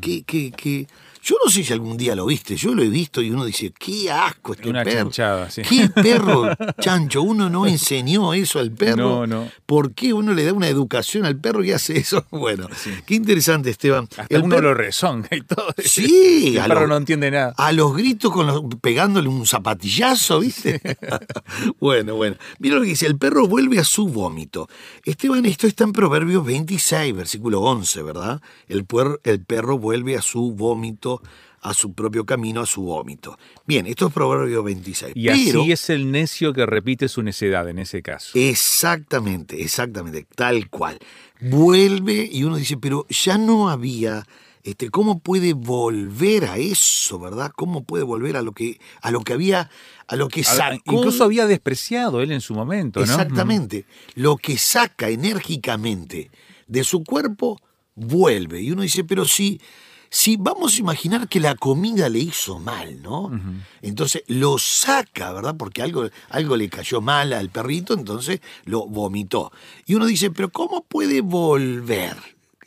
Que, 0.01 0.23
que, 0.23 0.87
yo 1.23 1.37
no 1.41 1.49
sé 1.49 1.63
si 1.63 1.71
algún 1.71 1.95
día 1.95 2.15
lo 2.15 2.25
viste, 2.25 2.57
yo 2.57 2.75
lo 2.75 2.83
he 2.83 2.89
visto 2.89 3.21
y 3.21 3.31
uno 3.31 3.45
dice, 3.45 3.71
qué 3.79 4.11
asco 4.11 4.51
este 4.53 4.67
Una 4.67 4.83
perro. 4.83 5.03
Chanchada, 5.03 5.49
sí. 5.49 5.61
Qué 5.61 5.87
perro 6.01 6.49
chancho, 6.81 7.21
uno 7.21 7.49
no 7.49 7.65
enseñó 7.65 8.33
eso 8.33 8.59
al 8.59 8.71
perro. 8.71 9.25
No, 9.25 9.27
no. 9.27 9.49
¿Por 9.65 9.93
qué 9.93 10.11
uno 10.11 10.33
le 10.33 10.43
da 10.43 10.51
una 10.51 10.67
educación 10.67 11.23
al 11.25 11.37
perro 11.37 11.63
y 11.63 11.71
hace 11.71 11.97
eso? 11.97 12.25
Bueno, 12.43 12.67
qué 13.05 13.15
interesante, 13.15 13.69
Esteban. 13.69 14.09
Hasta 14.17 14.35
el 14.35 14.43
uno 14.43 14.59
lo 14.59 14.73
rezonga 14.73 15.29
y 15.31 15.41
todo. 15.41 15.67
Sí, 15.85 16.57
el 16.57 16.67
perro 16.67 16.87
no 16.87 16.97
entiende 16.97 17.31
nada. 17.31 17.53
A 17.57 17.71
los 17.71 17.95
gritos 17.95 18.31
con 18.31 18.47
los, 18.47 18.61
pegándole 18.81 19.29
un 19.29 19.45
zapatillazo, 19.45 20.41
¿viste? 20.41 20.81
bueno, 21.79 22.15
bueno. 22.15 22.35
Mira 22.59 22.75
lo 22.75 22.81
que 22.81 22.89
dice, 22.89 23.05
el 23.05 23.17
perro 23.17 23.47
vuelve 23.47 23.79
a 23.79 23.85
su 23.85 24.07
vómito. 24.07 24.67
Esteban, 25.05 25.45
esto 25.45 25.67
está 25.67 25.85
en 25.85 25.93
Proverbios 25.93 26.45
26, 26.45 27.15
versículo 27.15 27.61
11, 27.61 28.03
¿verdad? 28.03 28.41
El, 28.67 28.85
el 29.23 29.42
perro 29.43 29.77
vuelve 29.77 30.15
a 30.17 30.21
su 30.21 30.53
vómito 30.53 31.21
a 31.63 31.73
su 31.73 31.93
propio 31.93 32.25
camino, 32.25 32.61
a 32.61 32.65
su 32.65 32.83
vómito. 32.83 33.39
Bien, 33.65 33.87
esto 33.87 34.07
es 34.07 34.13
Proverbio 34.13 34.63
26. 34.63 35.13
Y 35.15 35.29
así 35.29 35.71
es 35.71 35.89
el 35.89 36.11
necio 36.11 36.53
que 36.53 36.65
repite 36.65 37.07
su 37.07 37.23
necedad 37.23 37.67
en 37.69 37.79
ese 37.79 38.01
caso. 38.01 38.31
Exactamente, 38.37 39.61
exactamente, 39.61 40.27
tal 40.35 40.69
cual. 40.69 40.99
Vuelve 41.39 42.29
y 42.31 42.43
uno 42.43 42.57
dice, 42.57 42.77
pero 42.77 43.07
ya 43.07 43.37
no 43.37 43.69
había... 43.69 44.27
Este, 44.63 44.89
¿Cómo 44.89 45.19
puede 45.19 45.51
volver 45.51 46.45
a 46.45 46.57
eso, 46.57 47.19
verdad? 47.19 47.51
¿Cómo 47.53 47.83
puede 47.83 48.05
volver 48.05 48.37
a 48.37 48.41
lo 48.41 48.53
que, 48.53 48.79
a 49.01 49.11
lo 49.11 49.19
que 49.21 49.33
había, 49.33 49.69
a 50.07 50.15
lo 50.15 50.29
que 50.29 50.43
sacó? 50.45 50.79
Incluso 50.85 51.25
había 51.25 51.47
despreciado 51.47 52.21
él 52.21 52.31
en 52.31 52.39
su 52.39 52.53
momento, 52.53 53.01
¿no? 53.01 53.05
Exactamente. 53.05 53.85
Lo 54.15 54.37
que 54.37 54.57
saca 54.57 55.09
enérgicamente 55.09 56.31
de 56.67 56.83
su 56.85 57.03
cuerpo, 57.03 57.59
vuelve. 57.95 58.61
Y 58.61 58.71
uno 58.71 58.81
dice, 58.81 59.03
pero 59.03 59.25
sí, 59.25 59.59
si 60.09 60.37
vamos 60.37 60.75
a 60.75 60.79
imaginar 60.79 61.27
que 61.27 61.39
la 61.39 61.55
comida 61.55 62.07
le 62.07 62.19
hizo 62.19 62.59
mal, 62.59 63.01
¿no? 63.01 63.31
Entonces 63.81 64.23
lo 64.27 64.59
saca, 64.59 65.33
¿verdad? 65.33 65.55
Porque 65.57 65.81
algo, 65.81 66.07
algo 66.29 66.55
le 66.55 66.69
cayó 66.69 67.01
mal 67.01 67.33
al 67.33 67.49
perrito, 67.49 67.95
entonces 67.95 68.39
lo 68.65 68.85
vomitó. 68.85 69.51
Y 69.87 69.95
uno 69.95 70.05
dice, 70.05 70.29
pero 70.29 70.49
¿cómo 70.49 70.83
puede 70.83 71.21
volver? 71.21 72.15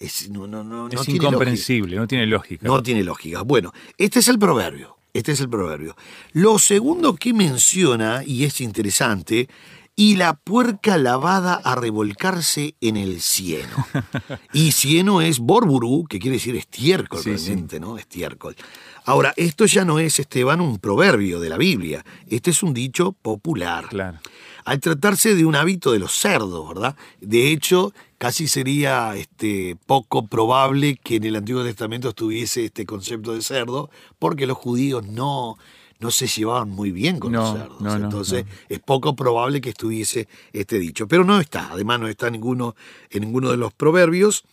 Es, 0.00 0.28
no, 0.28 0.46
no, 0.46 0.64
no, 0.64 0.88
es 0.88 1.08
incomprensible, 1.08 1.96
no 1.96 2.08
tiene 2.08 2.26
lógica. 2.26 2.66
No 2.66 2.82
tiene 2.82 3.04
lógica. 3.04 3.42
Bueno, 3.42 3.72
este 3.96 4.18
es 4.18 4.28
el 4.28 4.38
proverbio. 4.38 4.96
Este 5.14 5.32
es 5.32 5.40
el 5.40 5.48
proverbio. 5.48 5.96
Lo 6.32 6.58
segundo 6.58 7.14
que 7.14 7.32
menciona, 7.32 8.22
y 8.26 8.44
es 8.44 8.60
interesante, 8.60 9.48
y 9.98 10.16
la 10.16 10.34
puerca 10.34 10.98
lavada 10.98 11.54
a 11.54 11.74
revolcarse 11.74 12.74
en 12.82 12.98
el 12.98 13.22
cieno. 13.22 13.86
Y 14.52 14.72
cieno 14.72 15.20
es 15.20 15.38
borburu, 15.38 16.04
que 16.08 16.18
quiere 16.18 16.36
decir 16.36 16.56
estiércol 16.56 17.22
realmente, 17.24 17.80
¿no? 17.80 17.98
Estiércol. 17.98 18.56
Ahora, 19.04 19.32
esto 19.36 19.66
ya 19.66 19.84
no 19.84 19.98
es, 19.98 20.18
Esteban, 20.18 20.60
un 20.60 20.78
proverbio 20.78 21.40
de 21.40 21.48
la 21.48 21.56
Biblia. 21.56 22.04
Este 22.28 22.50
es 22.50 22.62
un 22.62 22.74
dicho 22.74 23.12
popular. 23.12 23.86
Claro. 23.88 24.18
Al 24.64 24.80
tratarse 24.80 25.34
de 25.34 25.44
un 25.44 25.54
hábito 25.54 25.92
de 25.92 25.98
los 25.98 26.12
cerdos, 26.12 26.68
¿verdad? 26.68 26.96
De 27.20 27.52
hecho, 27.52 27.92
casi 28.18 28.48
sería 28.48 29.14
este, 29.14 29.76
poco 29.86 30.26
probable 30.26 30.96
que 30.96 31.16
en 31.16 31.24
el 31.24 31.36
Antiguo 31.36 31.62
Testamento 31.62 32.08
estuviese 32.10 32.66
este 32.66 32.84
concepto 32.84 33.34
de 33.34 33.42
cerdo, 33.42 33.90
porque 34.18 34.46
los 34.46 34.56
judíos 34.56 35.06
no 35.06 35.56
no 35.98 36.10
se 36.10 36.26
llevaban 36.26 36.68
muy 36.68 36.90
bien 36.90 37.18
con 37.18 37.32
los 37.32 37.52
cerdos. 37.52 37.94
Entonces 37.94 38.44
es 38.68 38.78
poco 38.80 39.16
probable 39.16 39.60
que 39.60 39.70
estuviese 39.70 40.28
este 40.52 40.78
dicho. 40.78 41.08
Pero 41.08 41.24
no 41.24 41.40
está, 41.40 41.70
además 41.72 42.00
no 42.00 42.08
está 42.08 42.30
ninguno, 42.30 42.74
en 43.10 43.22
ninguno 43.22 43.50
de 43.50 43.56
los 43.56 43.72
proverbios. 43.72 44.44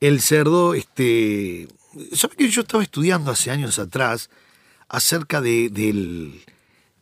El 0.00 0.20
cerdo, 0.20 0.74
este. 0.74 1.68
¿Sabe 2.12 2.36
que 2.36 2.48
yo 2.50 2.60
estaba 2.60 2.82
estudiando 2.82 3.30
hace 3.30 3.50
años 3.50 3.78
atrás 3.78 4.28
acerca 4.88 5.40
de, 5.40 5.70
del, 5.70 6.44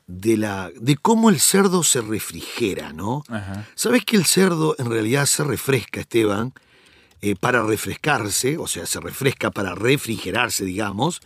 de, 0.06 0.36
la, 0.36 0.70
de 0.76 0.96
cómo 0.96 1.30
el 1.30 1.40
cerdo 1.40 1.82
se 1.82 2.00
refrigera, 2.00 2.92
¿no? 2.92 3.24
Ajá. 3.28 3.66
¿Sabes 3.74 4.04
que 4.04 4.16
el 4.16 4.24
cerdo 4.24 4.76
en 4.78 4.90
realidad 4.90 5.26
se 5.26 5.42
refresca, 5.42 6.00
Esteban, 6.00 6.52
eh, 7.20 7.34
para 7.34 7.62
refrescarse, 7.62 8.58
o 8.58 8.66
sea, 8.66 8.86
se 8.86 9.00
refresca 9.00 9.50
para 9.50 9.74
refrigerarse, 9.74 10.64
digamos? 10.64 11.20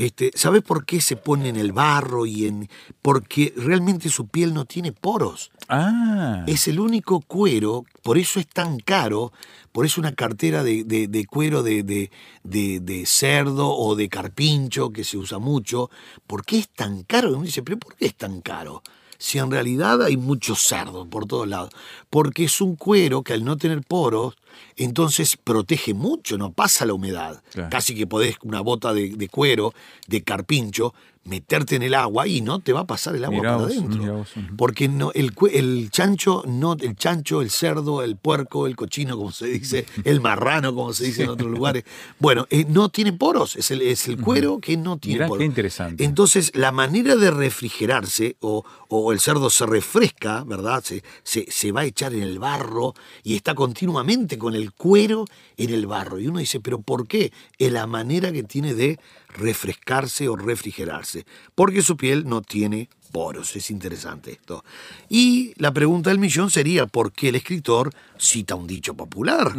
Este, 0.00 0.30
¿Sabes 0.34 0.62
por 0.62 0.86
qué 0.86 1.00
se 1.02 1.16
pone 1.16 1.50
en 1.50 1.56
el 1.56 1.72
barro 1.72 2.24
y 2.24 2.46
en... 2.46 2.70
Porque 3.02 3.52
realmente 3.56 4.08
su 4.08 4.28
piel 4.28 4.54
no 4.54 4.64
tiene 4.64 4.92
poros. 4.92 5.50
Ah. 5.68 6.42
Es 6.46 6.68
el 6.68 6.80
único 6.80 7.20
cuero, 7.20 7.84
por 8.02 8.16
eso 8.16 8.40
es 8.40 8.46
tan 8.46 8.78
caro, 8.80 9.30
por 9.72 9.84
eso 9.84 10.00
una 10.00 10.12
cartera 10.14 10.62
de, 10.64 10.84
de- 10.84 11.06
de 11.06 11.26
cuero 11.26 11.62
de, 11.62 11.82
de- 11.82 12.10
de- 12.44 12.80
de 12.80 13.04
cerdo 13.04 13.68
o 13.76 13.94
de 13.94 14.08
carpincho 14.08 14.90
que 14.90 15.04
se 15.04 15.18
usa 15.18 15.38
mucho. 15.38 15.90
¿Por 16.26 16.46
qué 16.46 16.58
es 16.60 16.68
tan 16.70 17.02
caro? 17.02 17.28
Uno 17.34 17.42
dice, 17.42 17.62
pero 17.62 17.78
¿por 17.78 17.94
qué 17.94 18.06
es 18.06 18.14
tan 18.16 18.40
caro? 18.40 18.82
Si 19.20 19.38
en 19.38 19.50
realidad 19.50 20.02
hay 20.02 20.16
mucho 20.16 20.54
cerdo 20.54 21.04
por 21.04 21.26
todos 21.26 21.46
lados. 21.46 21.70
Porque 22.08 22.44
es 22.44 22.60
un 22.62 22.74
cuero 22.74 23.22
que 23.22 23.34
al 23.34 23.44
no 23.44 23.58
tener 23.58 23.82
poros, 23.82 24.34
entonces 24.76 25.36
protege 25.36 25.92
mucho, 25.92 26.38
no 26.38 26.52
pasa 26.52 26.86
la 26.86 26.94
humedad. 26.94 27.42
Claro. 27.52 27.68
Casi 27.70 27.94
que 27.94 28.06
podés 28.06 28.36
una 28.42 28.62
bota 28.62 28.94
de, 28.94 29.10
de 29.10 29.28
cuero, 29.28 29.74
de 30.08 30.22
carpincho, 30.22 30.94
meterte 31.30 31.76
en 31.76 31.82
el 31.82 31.94
agua 31.94 32.26
y 32.26 32.40
no 32.42 32.58
te 32.58 32.72
va 32.74 32.80
a 32.80 32.86
pasar 32.86 33.14
el 33.16 33.24
agua 33.24 33.38
Mirá 33.38 33.52
para 33.56 33.64
adentro. 33.68 34.14
vos. 34.18 34.28
Porque 34.58 34.88
no, 34.88 35.12
el, 35.14 35.32
el 35.52 35.90
chancho, 35.90 36.42
no, 36.46 36.74
el 36.78 36.96
chancho, 36.96 37.40
el 37.40 37.50
cerdo, 37.50 38.02
el 38.02 38.16
puerco, 38.16 38.66
el 38.66 38.76
cochino, 38.76 39.16
como 39.16 39.30
se 39.32 39.46
dice, 39.46 39.86
el 40.04 40.20
marrano, 40.20 40.74
como 40.74 40.92
se 40.92 41.04
dice 41.04 41.22
en 41.22 41.30
otros 41.30 41.50
lugares, 41.50 41.84
bueno, 42.18 42.46
eh, 42.50 42.66
no 42.68 42.88
tiene 42.88 43.12
poros, 43.12 43.56
es 43.56 43.70
el, 43.70 43.80
es 43.82 44.08
el 44.08 44.20
cuero 44.20 44.58
que 44.60 44.76
no 44.76 44.98
tiene 44.98 45.18
Mirá 45.20 45.28
poros. 45.28 45.38
qué 45.38 45.44
interesante. 45.46 46.04
Entonces, 46.04 46.50
la 46.54 46.72
manera 46.72 47.16
de 47.16 47.30
refrigerarse, 47.30 48.36
o, 48.40 48.64
o 48.88 49.12
el 49.12 49.20
cerdo 49.20 49.48
se 49.50 49.64
refresca, 49.66 50.44
¿verdad? 50.44 50.82
Se, 50.84 51.02
se, 51.22 51.46
se 51.50 51.72
va 51.72 51.82
a 51.82 51.84
echar 51.84 52.12
en 52.12 52.22
el 52.22 52.38
barro 52.40 52.94
y 53.22 53.36
está 53.36 53.54
continuamente 53.54 54.36
con 54.36 54.54
el 54.54 54.72
cuero 54.72 55.24
en 55.56 55.70
el 55.70 55.86
barro. 55.86 56.18
Y 56.18 56.26
uno 56.26 56.40
dice, 56.40 56.58
¿pero 56.60 56.80
por 56.80 57.06
qué? 57.06 57.32
Es 57.58 57.70
la 57.70 57.86
manera 57.86 58.32
que 58.32 58.42
tiene 58.42 58.74
de 58.74 58.98
refrescarse 59.34 60.28
o 60.28 60.36
refrigerarse. 60.36 61.24
Porque 61.54 61.82
su 61.82 61.96
piel 61.96 62.28
no 62.28 62.42
tiene 62.42 62.88
poros. 63.10 63.54
Es 63.56 63.70
interesante 63.70 64.32
esto. 64.32 64.64
Y 65.08 65.52
la 65.56 65.72
pregunta 65.72 66.10
del 66.10 66.18
millón 66.18 66.50
sería, 66.50 66.86
¿por 66.86 67.12
qué 67.12 67.28
el 67.28 67.36
escritor 67.36 67.92
cita 68.18 68.54
un 68.54 68.66
dicho 68.66 68.94
popular? 68.94 69.54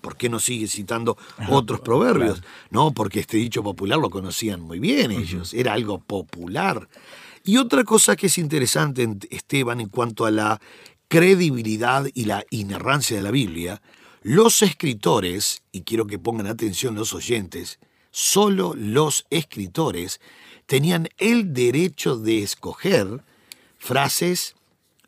¿Por 0.00 0.16
qué 0.16 0.28
no 0.28 0.38
sigue 0.38 0.66
citando 0.66 1.16
otros 1.48 1.80
proverbios? 1.80 2.42
No, 2.70 2.92
porque 2.92 3.20
este 3.20 3.38
dicho 3.38 3.62
popular 3.62 3.98
lo 3.98 4.10
conocían 4.10 4.60
muy 4.60 4.78
bien 4.78 5.10
ellos, 5.10 5.54
era 5.54 5.72
algo 5.72 5.98
popular. 5.98 6.88
Y 7.44 7.56
otra 7.56 7.84
cosa 7.84 8.14
que 8.14 8.26
es 8.26 8.36
interesante, 8.36 9.08
Esteban, 9.30 9.80
en 9.80 9.88
cuanto 9.88 10.26
a 10.26 10.30
la 10.30 10.60
credibilidad 11.08 12.06
y 12.12 12.26
la 12.26 12.44
inerrancia 12.50 13.16
de 13.16 13.22
la 13.22 13.30
Biblia, 13.30 13.80
los 14.22 14.60
escritores, 14.62 15.62
y 15.72 15.82
quiero 15.82 16.06
que 16.06 16.18
pongan 16.18 16.46
atención 16.46 16.94
los 16.94 17.14
oyentes, 17.14 17.78
solo 18.10 18.74
los 18.76 19.26
escritores 19.30 20.20
tenían 20.66 21.08
el 21.18 21.54
derecho 21.54 22.16
de 22.16 22.42
escoger 22.42 23.22
frases, 23.78 24.54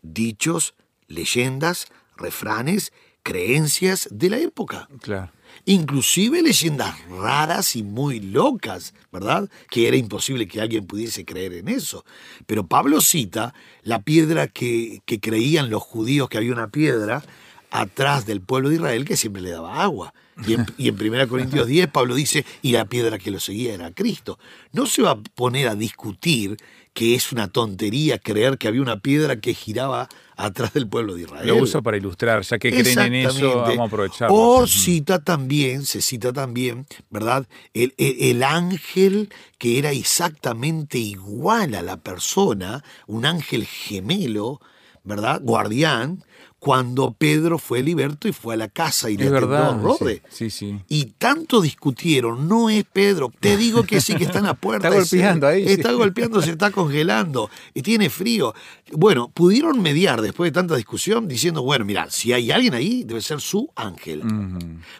dichos, 0.03 0.75
leyendas, 1.07 1.89
refranes, 2.17 2.93
creencias 3.23 4.09
de 4.11 4.31
la 4.31 4.39
época. 4.39 4.89
Claro. 5.01 5.31
Inclusive 5.67 6.43
leyendas 6.43 6.95
raras 7.09 7.77
y 7.77 7.83
muy 7.83 8.21
locas, 8.21 8.95
¿verdad? 9.13 9.51
Que 9.69 9.89
era 9.89 9.97
imposible 9.97 10.49
que 10.49 10.61
alguien 10.61 10.87
pudiese 10.87 11.25
creer 11.25 11.53
en 11.55 11.69
eso. 11.69 12.05
Pero 12.47 12.67
Pablo 12.67 13.01
cita 13.01 13.53
la 13.83 14.01
piedra 14.03 14.49
que, 14.49 15.03
que 15.05 15.21
creían 15.21 15.69
los 15.69 15.83
judíos 15.83 16.29
que 16.29 16.39
había 16.39 16.53
una 16.53 16.71
piedra 16.71 17.23
atrás 17.71 18.27
del 18.27 18.41
pueblo 18.41 18.69
de 18.69 18.77
Israel 18.77 19.05
que 19.05 19.17
siempre 19.17 19.43
le 19.43 19.51
daba 19.51 19.83
agua. 19.83 20.13
Y 20.47 20.55
en, 20.55 20.67
y 20.79 20.89
en 20.89 20.95
1 21.01 21.29
Corintios 21.29 21.67
10 21.67 21.89
Pablo 21.89 22.15
dice, 22.15 22.47
y 22.63 22.73
la 22.73 22.87
piedra 22.87 23.19
que 23.19 23.31
lo 23.31 23.41
seguía 23.41 23.75
era 23.75 23.91
Cristo. 23.93 24.39
No 24.73 24.87
se 24.87 25.03
va 25.03 25.11
a 25.11 25.17
poner 25.17 25.69
a 25.69 25.75
discutir 25.75 26.57
que 26.95 27.15
es 27.15 27.31
una 27.31 27.47
tontería 27.49 28.19
creer 28.19 28.59
que 28.59 28.67
había 28.67 28.81
una 28.83 28.99
piedra 29.01 29.37
que 29.41 29.55
giraba 29.55 30.09
atrás 30.37 30.73
del 30.73 30.89
pueblo 30.89 31.15
de 31.15 31.23
Israel. 31.23 31.47
Lo 31.47 31.57
uso 31.57 31.83
para 31.83 31.97
ilustrar, 31.99 32.43
ya 32.43 32.59
que 32.59 32.71
creen 32.83 32.99
en 33.07 33.15
eso, 33.15 33.57
vamos 33.63 33.79
a 33.81 33.85
aprovecharlo. 33.85 34.35
O 34.37 34.67
cita 34.67 35.19
también, 35.23 35.85
se 35.85 36.01
cita 36.01 36.33
también, 36.33 36.87
¿verdad? 37.11 37.47
El, 37.75 37.95
el- 37.99 38.17
el 38.21 38.43
ángel 38.43 39.29
que 39.59 39.79
era 39.79 39.93
exactamente 39.93 40.99
igual 40.99 41.75
a 41.75 41.83
la 41.83 41.99
persona, 41.99 42.83
un 43.07 43.27
ángel 43.27 43.67
gemelo, 43.67 44.61
¿verdad? 45.05 45.41
Guardián, 45.43 46.25
cuando 46.61 47.13
Pedro 47.13 47.59
fue 47.59 47.83
liberto 47.83 48.29
y 48.29 48.33
fue 48.33 48.55
a 48.55 48.57
la 48.59 48.69
casa 48.69 49.11
y 49.11 49.17
le 49.17 49.25
Es 49.25 49.31
atendió 49.33 49.49
verdad. 49.49 49.83
Rode. 49.83 50.23
Sí, 50.29 50.51
sí. 50.51 50.71
sí. 50.71 50.81
Y 50.89 51.07
tanto 51.19 51.61
discutieron, 51.63 52.47
no 52.49 52.69
es 52.71 52.85
Pedro, 52.85 53.33
te 53.41 53.57
digo 53.57 53.83
que 53.83 54.01
sí, 54.01 54.15
que 54.15 54.25
está 54.25 54.39
en 54.39 54.45
la 54.45 54.55
puerta. 54.61 54.89
Está 54.89 54.99
golpeando 55.01 55.47
ahí. 55.47 55.65
Está 55.67 55.93
golpeando, 55.93 56.43
se 56.43 56.51
está 56.51 56.71
congelando 56.71 57.51
y 57.75 57.83
tiene 57.83 58.11
frío. 58.11 58.55
Bueno, 58.93 59.31
pudieron 59.33 59.81
mediar 59.81 60.21
después 60.21 60.49
de 60.49 60.53
tanta 60.55 60.77
discusión 60.77 61.27
diciendo, 61.27 61.63
bueno, 61.63 61.85
mira, 61.85 62.11
si 62.11 62.33
hay 62.33 62.51
alguien 62.51 62.75
ahí, 62.75 63.05
debe 63.05 63.23
ser 63.23 63.41
su 63.41 63.71
ángel. 63.75 64.23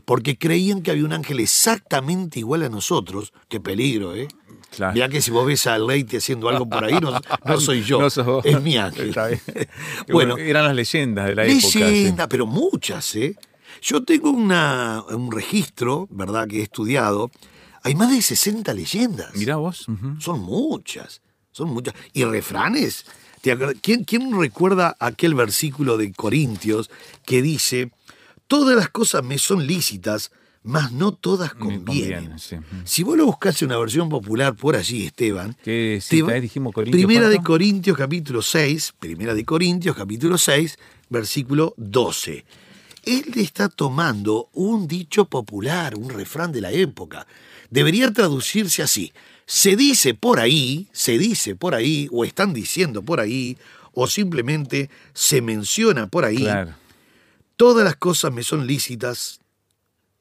Porque 0.05 0.39
creían 0.39 0.83
que 0.83 0.91
había 0.91 1.05
un 1.05 1.13
ángel 1.13 1.41
exactamente 1.41 2.39
igual 2.39 2.63
a 2.63 2.69
nosotros. 2.71 3.33
Qué 3.49 3.61
peligro, 3.61 4.15
¿eh? 4.15 4.29
Claro. 4.75 4.93
Mirá 4.93 5.09
que 5.09 5.21
si 5.21 5.31
vos 5.31 5.47
ves 5.47 5.67
a 5.67 5.79
Leite 5.79 6.19
haciendo 6.19 6.49
algo 6.49 6.69
por 6.69 6.85
ahí, 6.85 6.95
no, 7.01 7.13
no 7.45 7.61
soy 7.61 7.83
yo, 7.83 8.01
No 8.01 8.09
sos 8.11 8.25
vos. 8.27 8.45
es 8.47 8.61
mi 8.63 8.77
ángel. 8.77 9.15
Bueno, 10.09 10.37
eran 10.37 10.65
las 10.65 10.75
leyendas 10.77 11.27
de 11.27 11.35
la 11.35 11.45
época. 11.47 11.79
Leyenda, 11.81 12.29
pero 12.29 12.47
muchas, 12.47 13.15
¿eh? 13.17 13.37
Yo 13.83 14.03
tengo 14.05 14.31
una, 14.31 15.03
un 15.11 15.31
registro, 15.33 16.07
¿verdad?, 16.11 16.47
que 16.49 16.61
he 16.61 16.63
estudiado. 16.63 17.31
Hay 17.83 17.95
más 17.95 18.11
de 18.11 18.21
60 18.21 18.73
leyendas. 18.75 19.35
Mirá 19.35 19.57
vos. 19.57 19.87
Son 20.19 20.41
muchas, 20.41 21.23
son 21.51 21.71
muchas. 21.71 21.95
¿Y 22.13 22.25
refranes? 22.25 23.07
¿Quién, 23.81 24.05
quién 24.05 24.39
recuerda 24.39 24.97
aquel 25.01 25.35
versículo 25.35 25.97
de 25.97 26.13
Corintios 26.13 26.91
que 27.25 27.41
dice, 27.41 27.91
todas 28.47 28.77
las 28.77 28.91
cosas 28.91 29.25
me 29.25 29.39
son 29.39 29.67
lícitas, 29.67 30.31
mas 30.63 30.93
no 30.93 31.13
todas 31.13 31.55
convienen? 31.55 31.85
conviene, 31.85 32.39
sí. 32.39 32.57
Ujú. 32.57 32.65
Si 32.85 33.03
vos 33.03 33.17
lo 33.17 33.27
buscas 33.27 33.61
en 33.63 33.69
una 33.69 33.79
versión 33.79 34.09
popular 34.09 34.55
por 34.55 34.77
allí, 34.77 35.07
Esteban, 35.07 35.57
¿Qué 35.65 35.97
te 35.97 36.01
cita 36.01 36.27
va- 36.27 36.37
es? 36.37 36.43
Dijimos 36.43 36.73
Corintios. 36.75 37.05
Primera 37.05 37.29
de. 37.29 37.39
Corintios 37.43 37.97
capítulo 37.97 38.43
6, 38.43 38.95
Primera 38.99 39.35
de 39.35 39.45
Corintios 39.45 39.97
capítulo 39.97 40.37
6, 40.39 40.79
versículo 41.09 41.75
12. 41.77 42.45
Él 43.05 43.25
está 43.37 43.69
tomando 43.71 44.51
un 44.53 44.87
dicho 44.87 45.25
popular, 45.25 45.95
un 45.97 46.11
refrán 46.11 46.53
de 46.53 46.61
la 46.61 46.71
época. 46.71 47.27
Debería 47.71 48.13
traducirse 48.13 48.83
así. 48.83 49.13
Se 49.47 49.75
dice 49.75 50.13
por 50.15 50.39
ahí, 50.39 50.87
se 50.93 51.17
dice 51.19 51.57
por 51.57 51.75
ahí, 51.75 52.09
o 52.13 52.25
están 52.25 52.53
diciendo 52.53 53.03
por 53.03 53.19
ahí, 53.21 53.57
o 53.95 54.07
simplemente 54.07 54.91
se 55.15 55.41
menciona 55.41 56.07
por 56.09 56.25
ahí. 56.27 56.37
Claro. 56.37 56.75
Todas 57.57 57.85
las 57.85 57.97
cosas 57.97 58.33
me 58.33 58.43
son 58.43 58.67
lícitas. 58.67 59.40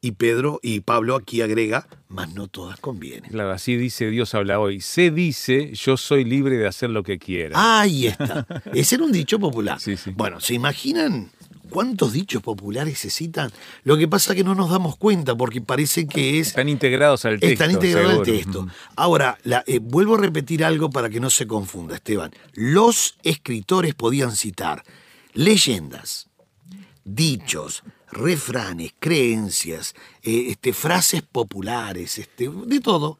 Y 0.02 0.12
Pedro 0.12 0.60
y 0.62 0.80
Pablo 0.80 1.14
aquí 1.14 1.42
agrega, 1.42 1.86
mas 2.08 2.32
no 2.34 2.48
todas 2.48 2.80
convienen. 2.80 3.30
Claro, 3.30 3.50
así 3.52 3.76
dice 3.76 4.08
Dios 4.08 4.34
habla 4.34 4.58
hoy. 4.58 4.80
Se 4.80 5.10
dice, 5.10 5.72
yo 5.74 5.96
soy 5.98 6.24
libre 6.24 6.56
de 6.56 6.66
hacer 6.66 6.88
lo 6.88 7.02
que 7.02 7.18
quiera. 7.18 7.80
Ahí 7.80 8.06
está. 8.06 8.46
Ese 8.74 8.94
era 8.94 9.04
un 9.04 9.12
dicho 9.12 9.38
popular. 9.38 9.78
Sí, 9.78 9.98
sí. 9.98 10.12
Bueno, 10.16 10.40
¿se 10.40 10.54
imaginan 10.54 11.30
cuántos 11.68 12.14
dichos 12.14 12.42
populares 12.42 12.98
se 12.98 13.10
citan? 13.10 13.50
Lo 13.84 13.98
que 13.98 14.08
pasa 14.08 14.32
es 14.32 14.38
que 14.38 14.44
no 14.44 14.54
nos 14.54 14.70
damos 14.70 14.96
cuenta 14.96 15.34
porque 15.36 15.60
parece 15.60 16.06
que 16.06 16.40
es... 16.40 16.48
Están 16.48 16.70
integrados 16.70 17.26
al 17.26 17.38
texto. 17.38 17.52
Están 17.52 17.70
integrados 17.72 18.14
al 18.20 18.22
texto. 18.24 18.68
Ahora, 18.96 19.36
la- 19.44 19.64
eh, 19.66 19.80
vuelvo 19.82 20.14
a 20.14 20.18
repetir 20.18 20.64
algo 20.64 20.88
para 20.88 21.10
que 21.10 21.20
no 21.20 21.28
se 21.28 21.46
confunda, 21.46 21.94
Esteban. 21.96 22.30
Los 22.54 23.18
escritores 23.22 23.94
podían 23.94 24.32
citar 24.34 24.82
leyendas, 25.34 26.28
dichos, 27.04 27.82
refranes, 28.10 28.94
creencias, 28.98 29.94
eh, 30.22 30.46
este, 30.48 30.72
frases 30.72 31.22
populares, 31.22 32.18
este, 32.18 32.48
de 32.48 32.80
todo. 32.80 33.18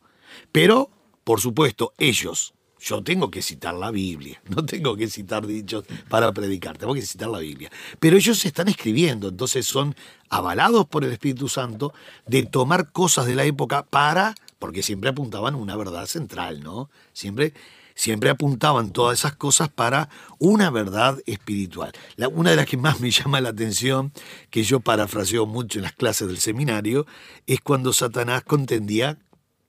Pero, 0.52 0.90
por 1.24 1.40
supuesto, 1.40 1.94
ellos, 1.98 2.54
yo 2.78 3.02
tengo 3.02 3.30
que 3.30 3.42
citar 3.42 3.74
la 3.74 3.90
Biblia, 3.90 4.40
no 4.48 4.64
tengo 4.64 4.96
que 4.96 5.08
citar 5.08 5.46
dichos 5.46 5.84
para 6.08 6.32
predicar, 6.32 6.78
tengo 6.78 6.94
que 6.94 7.02
citar 7.02 7.28
la 7.28 7.38
Biblia. 7.38 7.70
Pero 7.98 8.16
ellos 8.16 8.44
están 8.44 8.68
escribiendo, 8.68 9.28
entonces 9.28 9.66
son 9.66 9.94
avalados 10.28 10.86
por 10.86 11.04
el 11.04 11.12
Espíritu 11.12 11.48
Santo 11.48 11.92
de 12.26 12.44
tomar 12.44 12.92
cosas 12.92 13.26
de 13.26 13.34
la 13.34 13.44
época 13.44 13.84
para, 13.84 14.34
porque 14.58 14.82
siempre 14.82 15.10
apuntaban 15.10 15.54
una 15.54 15.76
verdad 15.76 16.06
central, 16.06 16.62
¿no? 16.62 16.90
Siempre 17.12 17.54
siempre 18.00 18.30
apuntaban 18.30 18.92
todas 18.92 19.18
esas 19.18 19.36
cosas 19.36 19.68
para 19.68 20.08
una 20.38 20.70
verdad 20.70 21.20
espiritual. 21.26 21.92
La- 22.16 22.28
una 22.28 22.50
de 22.50 22.56
las 22.56 22.64
que 22.66 22.78
más 22.78 22.98
me 23.00 23.10
llama 23.10 23.42
la 23.42 23.50
atención, 23.50 24.12
que 24.48 24.62
yo 24.62 24.80
parafraseo 24.80 25.44
mucho 25.44 25.78
en 25.78 25.82
las 25.82 25.92
clases 25.92 26.26
del 26.28 26.38
seminario, 26.38 27.06
es 27.46 27.60
cuando 27.60 27.92
Satanás 27.92 28.42
contendía 28.44 29.18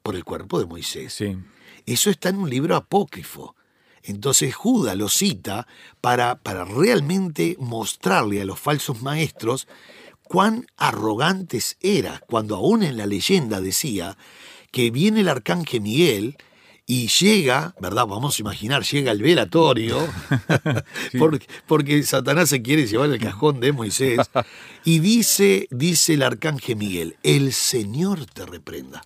por 0.01 0.15
el 0.15 0.23
cuerpo 0.23 0.59
de 0.59 0.65
Moisés. 0.65 1.13
Sí. 1.13 1.37
Eso 1.85 2.09
está 2.09 2.29
en 2.29 2.37
un 2.37 2.49
libro 2.49 2.77
apócrifo. 2.77 3.55
Entonces 4.01 4.55
Judas 4.55 4.95
lo 4.95 5.09
cita 5.09 5.67
para, 5.99 6.35
para 6.35 6.63
realmente 6.63 7.57
mostrarle 7.59 8.41
a 8.41 8.45
los 8.45 8.59
falsos 8.59 9.01
maestros 9.01 9.67
cuán 10.23 10.65
arrogantes 10.77 11.75
eran, 11.81 12.21
cuando 12.29 12.55
aún 12.55 12.81
en 12.83 12.95
la 12.95 13.05
leyenda 13.05 13.59
decía 13.59 14.17
que 14.71 14.89
viene 14.89 15.19
el 15.19 15.27
arcángel 15.27 15.81
Miguel 15.81 16.37
y 16.85 17.07
llega, 17.07 17.73
¿verdad? 17.79 18.05
Vamos 18.07 18.37
a 18.37 18.41
imaginar, 18.41 18.83
llega 18.83 19.11
el 19.11 19.21
velatorio, 19.21 19.97
porque, 21.19 21.47
porque, 21.67 22.03
Satanás 22.03 22.49
se 22.49 22.61
quiere 22.61 22.87
llevar 22.87 23.09
el 23.09 23.19
cajón 23.19 23.59
de 23.59 23.71
Moisés, 23.71 24.19
y 24.83 24.99
dice, 24.99 25.67
dice 25.71 26.15
el 26.15 26.23
arcángel 26.23 26.75
Miguel, 26.77 27.15
el 27.23 27.53
Señor 27.53 28.25
te 28.25 28.45
reprenda. 28.45 29.03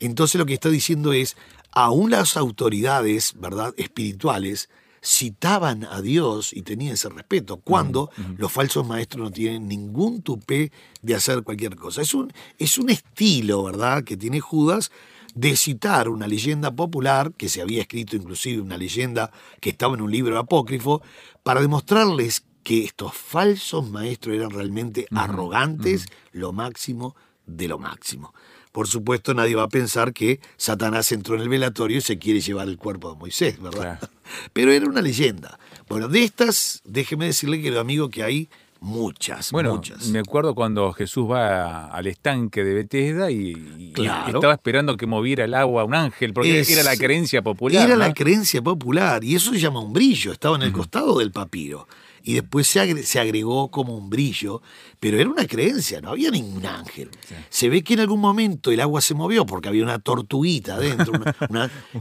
Entonces 0.00 0.38
lo 0.38 0.46
que 0.46 0.54
está 0.54 0.68
diciendo 0.68 1.12
es, 1.12 1.36
aún 1.72 2.10
las 2.10 2.36
autoridades, 2.36 3.34
¿verdad?, 3.36 3.74
espirituales, 3.76 4.68
citaban 5.02 5.84
a 5.84 6.00
Dios 6.00 6.52
y 6.52 6.62
tenían 6.62 6.94
ese 6.94 7.08
respeto, 7.08 7.58
cuando 7.58 8.10
los 8.38 8.50
falsos 8.50 8.86
maestros 8.86 9.24
no 9.24 9.30
tienen 9.30 9.68
ningún 9.68 10.20
tupé 10.20 10.72
de 11.00 11.14
hacer 11.14 11.42
cualquier 11.42 11.76
cosa. 11.76 12.02
Es 12.02 12.12
un, 12.12 12.32
es 12.58 12.76
un 12.76 12.90
estilo, 12.90 13.62
¿verdad?, 13.64 14.04
que 14.04 14.16
tiene 14.16 14.40
Judas 14.40 14.90
de 15.36 15.54
citar 15.54 16.08
una 16.08 16.26
leyenda 16.26 16.74
popular, 16.74 17.32
que 17.36 17.50
se 17.50 17.60
había 17.60 17.82
escrito 17.82 18.16
inclusive 18.16 18.62
una 18.62 18.78
leyenda 18.78 19.30
que 19.60 19.70
estaba 19.70 19.94
en 19.94 20.00
un 20.00 20.10
libro 20.10 20.38
apócrifo, 20.38 21.02
para 21.42 21.60
demostrarles 21.60 22.44
que 22.62 22.84
estos 22.84 23.14
falsos 23.14 23.88
maestros 23.88 24.34
eran 24.34 24.50
realmente 24.50 25.06
arrogantes, 25.14 26.06
lo 26.32 26.52
máximo 26.52 27.14
de 27.44 27.68
lo 27.68 27.78
máximo. 27.78 28.34
Por 28.72 28.88
supuesto, 28.88 29.34
nadie 29.34 29.54
va 29.54 29.64
a 29.64 29.68
pensar 29.68 30.14
que 30.14 30.40
Satanás 30.56 31.12
entró 31.12 31.36
en 31.36 31.42
el 31.42 31.48
velatorio 31.50 31.98
y 31.98 32.00
se 32.00 32.18
quiere 32.18 32.40
llevar 32.40 32.68
el 32.68 32.78
cuerpo 32.78 33.12
de 33.12 33.18
Moisés, 33.18 33.60
¿verdad? 33.60 34.00
Pero 34.54 34.72
era 34.72 34.86
una 34.86 35.02
leyenda. 35.02 35.58
Bueno, 35.86 36.08
de 36.08 36.24
estas, 36.24 36.82
déjeme 36.84 37.26
decirle, 37.26 37.60
querido 37.60 37.80
amigo, 37.80 38.08
que 38.08 38.22
hay 38.22 38.48
muchas, 38.80 39.52
bueno, 39.52 39.74
muchas. 39.74 40.08
Me 40.08 40.18
acuerdo 40.18 40.54
cuando 40.54 40.92
Jesús 40.92 41.30
va 41.30 41.88
al 41.88 42.06
estanque 42.06 42.64
de 42.64 42.74
Bethesda 42.74 43.30
y, 43.30 43.92
estaba 43.96 44.52
esperando 44.52 44.96
que 44.96 45.06
moviera 45.06 45.44
el 45.44 45.54
agua 45.54 45.84
un 45.84 45.94
ángel, 45.94 46.32
porque 46.32 46.60
era 46.68 46.82
la 46.82 46.96
creencia 46.96 47.42
popular. 47.42 47.86
Era 47.86 47.96
la 47.96 48.12
creencia 48.12 48.62
popular, 48.62 49.24
y 49.24 49.34
eso 49.34 49.52
se 49.52 49.58
llama 49.58 49.80
un 49.80 49.92
brillo, 49.92 50.32
estaba 50.32 50.56
en 50.56 50.62
el 50.62 50.72
costado 50.72 51.18
del 51.18 51.32
papiro 51.32 51.86
y 52.26 52.34
después 52.34 52.66
se, 52.66 53.20
agregó 53.20 53.70
como 53.70 53.96
un 53.96 54.10
brillo, 54.10 54.60
pero 54.98 55.16
era 55.16 55.30
una 55.30 55.46
creencia, 55.46 56.00
no 56.00 56.10
había 56.10 56.28
ningún 56.28 56.66
ángel. 56.66 57.08
Se 57.48 57.68
ve 57.68 57.84
que 57.84 57.94
en 57.94 58.00
algún 58.00 58.20
momento 58.20 58.72
el 58.72 58.80
agua 58.80 59.00
se 59.00 59.14
movió 59.14 59.46
porque 59.46 59.68
había 59.68 59.84
una 59.84 60.00
tortuguita 60.00 60.74
adentro, 60.74 61.12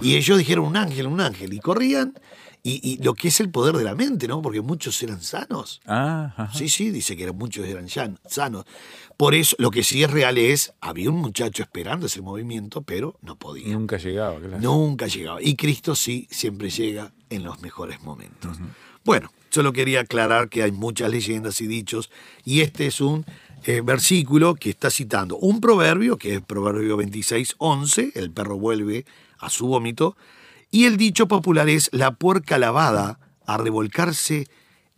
y 0.01 0.15
ellos 0.15 0.39
dijeron 0.39 0.65
un 0.65 0.77
ángel, 0.77 1.05
un 1.05 1.21
ángel, 1.21 1.53
y 1.53 1.59
corrían. 1.59 2.15
Y, 2.67 2.97
lo 3.03 3.13
que 3.13 3.27
es 3.27 3.39
el 3.41 3.51
poder 3.51 3.75
de 3.75 3.83
la 3.83 3.93
mente, 3.93 4.27
¿no? 4.27 4.41
Porque 4.41 4.59
muchos 4.59 5.01
eran 5.03 5.21
sanos. 5.21 5.81
Ah, 5.85 6.49
sí, 6.51 6.67
sí, 6.67 6.89
dice 6.89 7.15
que 7.15 7.31
muchos 7.31 7.63
eran 7.67 7.87
sanos. 7.87 8.65
Por 9.17 9.35
eso, 9.35 9.55
lo 9.59 9.69
que 9.69 9.83
sí 9.83 10.01
es 10.01 10.09
real 10.09 10.39
es, 10.39 10.73
había 10.81 11.11
un 11.11 11.17
muchacho 11.17 11.61
esperando 11.61 12.07
ese 12.07 12.21
movimiento, 12.21 12.81
pero 12.81 13.19
no 13.21 13.35
podía. 13.35 13.67
Nunca 13.67 13.97
llegaba, 13.97 14.39
claro. 14.39 14.59
Nunca 14.59 15.05
llegaba. 15.05 15.43
Y 15.43 15.55
Cristo 15.55 15.93
sí, 15.93 16.27
siempre 16.31 16.71
llega 16.71 17.13
en 17.29 17.43
los 17.43 17.61
mejores 17.61 18.01
momentos. 18.01 18.57
Bueno, 19.03 19.29
Solo 19.55 19.71
quería 19.71 20.01
aclarar 20.01 20.49
que 20.49 20.63
hay 20.63 20.73
muchas 20.73 21.09
leyendas 21.09 21.61
y 21.61 21.67
dichos, 21.67 22.11
y 22.43 22.59
este 22.59 22.87
es 22.87 22.99
un 22.99 23.23
eh, 23.63 23.79
versículo 23.79 24.55
que 24.55 24.69
está 24.69 24.89
citando 24.89 25.37
un 25.37 25.61
proverbio, 25.61 26.17
que 26.17 26.35
es 26.35 26.41
Proverbio 26.41 26.97
26, 26.97 27.55
11, 27.59 28.11
el 28.15 28.31
perro 28.31 28.57
vuelve 28.57 29.05
a 29.39 29.49
su 29.49 29.67
vómito, 29.67 30.17
y 30.75 30.83
el 30.83 30.97
dicho 30.97 31.29
popular 31.29 31.69
es 31.69 31.89
la 31.93 32.15
puerca 32.15 32.57
lavada 32.57 33.17
a 33.45 33.57
revolcarse 33.57 34.45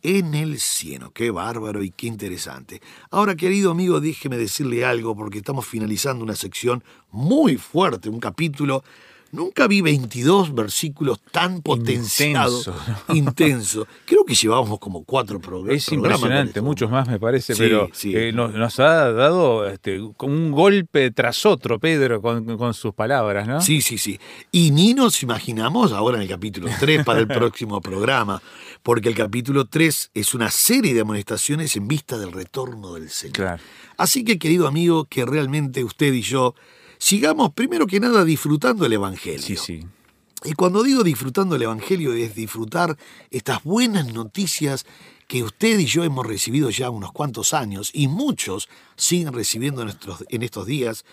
en 0.02 0.34
el 0.34 0.60
cielo. 0.60 1.12
Qué 1.12 1.30
bárbaro 1.30 1.84
y 1.84 1.92
qué 1.92 2.08
interesante. 2.08 2.82
Ahora, 3.12 3.36
querido 3.36 3.70
amigo, 3.70 4.00
déjeme 4.00 4.38
decirle 4.38 4.86
algo 4.86 5.16
porque 5.16 5.38
estamos 5.38 5.68
finalizando 5.68 6.24
una 6.24 6.34
sección 6.34 6.84
muy 7.12 7.58
fuerte, 7.58 8.10
un 8.10 8.20
capítulo 8.20 8.84
Nunca 9.32 9.68
vi 9.68 9.82
22 9.82 10.56
versículos 10.56 11.20
tan 11.32 11.62
potenciados, 11.62 12.72
intenso. 13.13 13.86
Creo 14.06 14.24
que 14.24 14.34
llevábamos 14.34 14.80
como 14.80 15.04
cuatro 15.04 15.40
programas. 15.40 15.76
Es 15.76 15.92
impresionante, 15.92 16.62
muchos 16.62 16.90
más 16.90 17.08
me 17.08 17.20
parece, 17.20 17.56
pero 17.56 17.90
eh, 18.04 18.32
nos, 18.34 18.80
ha 18.80 19.12
dado 19.12 19.68
este, 19.68 20.00
un 20.00 20.52
golpe 20.52 21.12
tras 21.12 21.46
otro, 21.46 21.80
Pedro, 21.80 22.22
con, 22.22 22.74
sus 22.74 22.94
palabras, 22.94 23.48
¿no? 23.48 23.62
Sí, 23.62 23.82
sí, 23.82 23.98
sí. 23.98 24.20
Y 24.52 24.72
ni 24.72 24.94
nos 24.94 25.22
imaginamos 25.24 25.92
ahora 25.92 26.18
en 26.18 26.24
el 26.24 26.30
capítulo 26.30 26.70
3 26.80 27.04
para 27.04 27.20
el 27.20 27.28
próximo 27.28 27.82
programa, 27.82 28.42
porque 28.82 29.10
el 29.10 29.16
capítulo 29.16 29.66
3 29.66 30.12
es 30.13 30.34
una 30.34 30.50
serie 30.50 30.94
de 30.94 31.02
amonestaciones 31.02 31.76
en 31.76 31.88
vista 31.88 32.18
del 32.18 32.32
retorno 32.32 32.94
del 32.94 33.10
Señor. 33.10 33.60
Así 33.98 34.24
que, 34.24 34.40
querido 34.40 34.68
amigo, 34.68 35.06
que 35.06 35.26
realmente 35.26 35.84
usted 35.84 36.13
y 36.13 36.22
yo 36.22 36.56
sigamos 36.98 37.54
primero 37.54 37.88
que 37.88 38.00
nada 38.00 38.24
disfrutando 38.24 38.86
el 38.86 38.94
Evangelio. 38.94 39.42
Sí, 39.42 39.56
sí. 39.56 39.86
Y 40.44 40.54
cuando 40.54 40.84
digo 40.84 41.04
disfrutando 41.04 41.56
el 41.56 41.64
Evangelio 41.64 42.14
es 42.14 42.36
disfrutar 42.36 42.98
estas 43.32 43.64
buenas 43.64 44.14
noticias 44.14 44.86
que 45.28 45.44
usted 45.44 45.80
y 45.80 45.86
yo 45.86 46.04
hemos 46.04 46.26
recibido 46.26 46.70
ya 46.70 46.90
unos 46.90 47.12
cuantos 47.12 47.54
años 47.54 47.90
y 47.94 48.08
muchos 48.08 48.70
siguen 48.96 49.34
recibiendo 49.34 49.82
en 49.82 49.90
estos, 49.90 50.24
en 50.30 50.44
estos 50.44 50.66
días. 50.66 51.06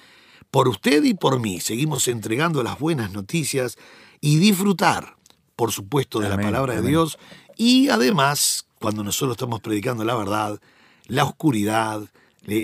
Por 0.51 0.69
usted 0.69 1.03
y 1.05 1.15
por 1.15 1.41
mí 1.41 1.61
seguimos 1.61 2.07
entregando 2.07 2.63
las 2.63 2.79
buenas 2.79 3.13
noticias 3.13 3.77
y 4.21 4.37
disfrutar, 4.37 5.17
por 5.57 5.73
supuesto, 5.73 6.21
de 6.21 6.29
la 6.29 6.37
palabra 6.37 6.81
de 6.81 6.87
Dios 6.87 7.19
y 7.57 7.89
además, 7.89 8.67
cuando 8.81 9.03
nosotros 9.05 9.37
estamos 9.37 9.61
predicando 9.61 10.05
la 10.05 10.15
verdad, 10.15 10.61
la 11.07 11.25
oscuridad, 11.25 12.03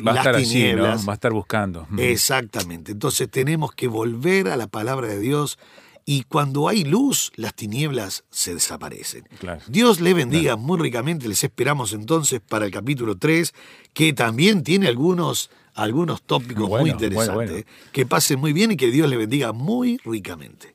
va 0.06 0.12
las 0.12 0.36
tinieblas. 0.36 1.08
Va 1.08 1.12
a 1.12 1.14
estar 1.14 1.32
buscando. 1.32 1.86
Exactamente. 1.98 2.92
Entonces 2.92 3.30
tenemos 3.30 3.72
que 3.72 3.88
volver 3.88 4.48
a 4.48 4.56
la 4.56 4.66
palabra 4.66 5.08
de 5.08 5.18
Dios 5.18 5.58
y 6.04 6.24
cuando 6.24 6.68
hay 6.68 6.84
luz, 6.84 7.30
las 7.36 7.54
tinieblas 7.54 8.24
se 8.30 8.54
desaparecen. 8.54 9.28
Dios 9.68 10.00
le 10.00 10.12
bendiga 10.12 10.56
muy 10.56 10.78
ricamente. 10.78 11.28
Les 11.28 11.44
esperamos 11.44 11.92
entonces 11.92 12.40
para 12.40 12.64
el 12.64 12.72
capítulo 12.72 13.16
3, 13.16 13.54
que 13.92 14.12
también 14.12 14.64
tiene 14.64 14.88
algunos, 14.88 15.50
algunos 15.74 16.22
tópicos 16.22 16.68
muy 16.68 16.90
interesantes. 16.90 17.64
Que 17.92 18.06
pasen 18.06 18.40
muy 18.40 18.52
bien 18.52 18.72
y 18.72 18.76
que 18.76 18.90
Dios 18.90 19.08
le 19.08 19.16
bendiga 19.16 19.52
muy 19.52 19.98
ricamente. 20.04 20.74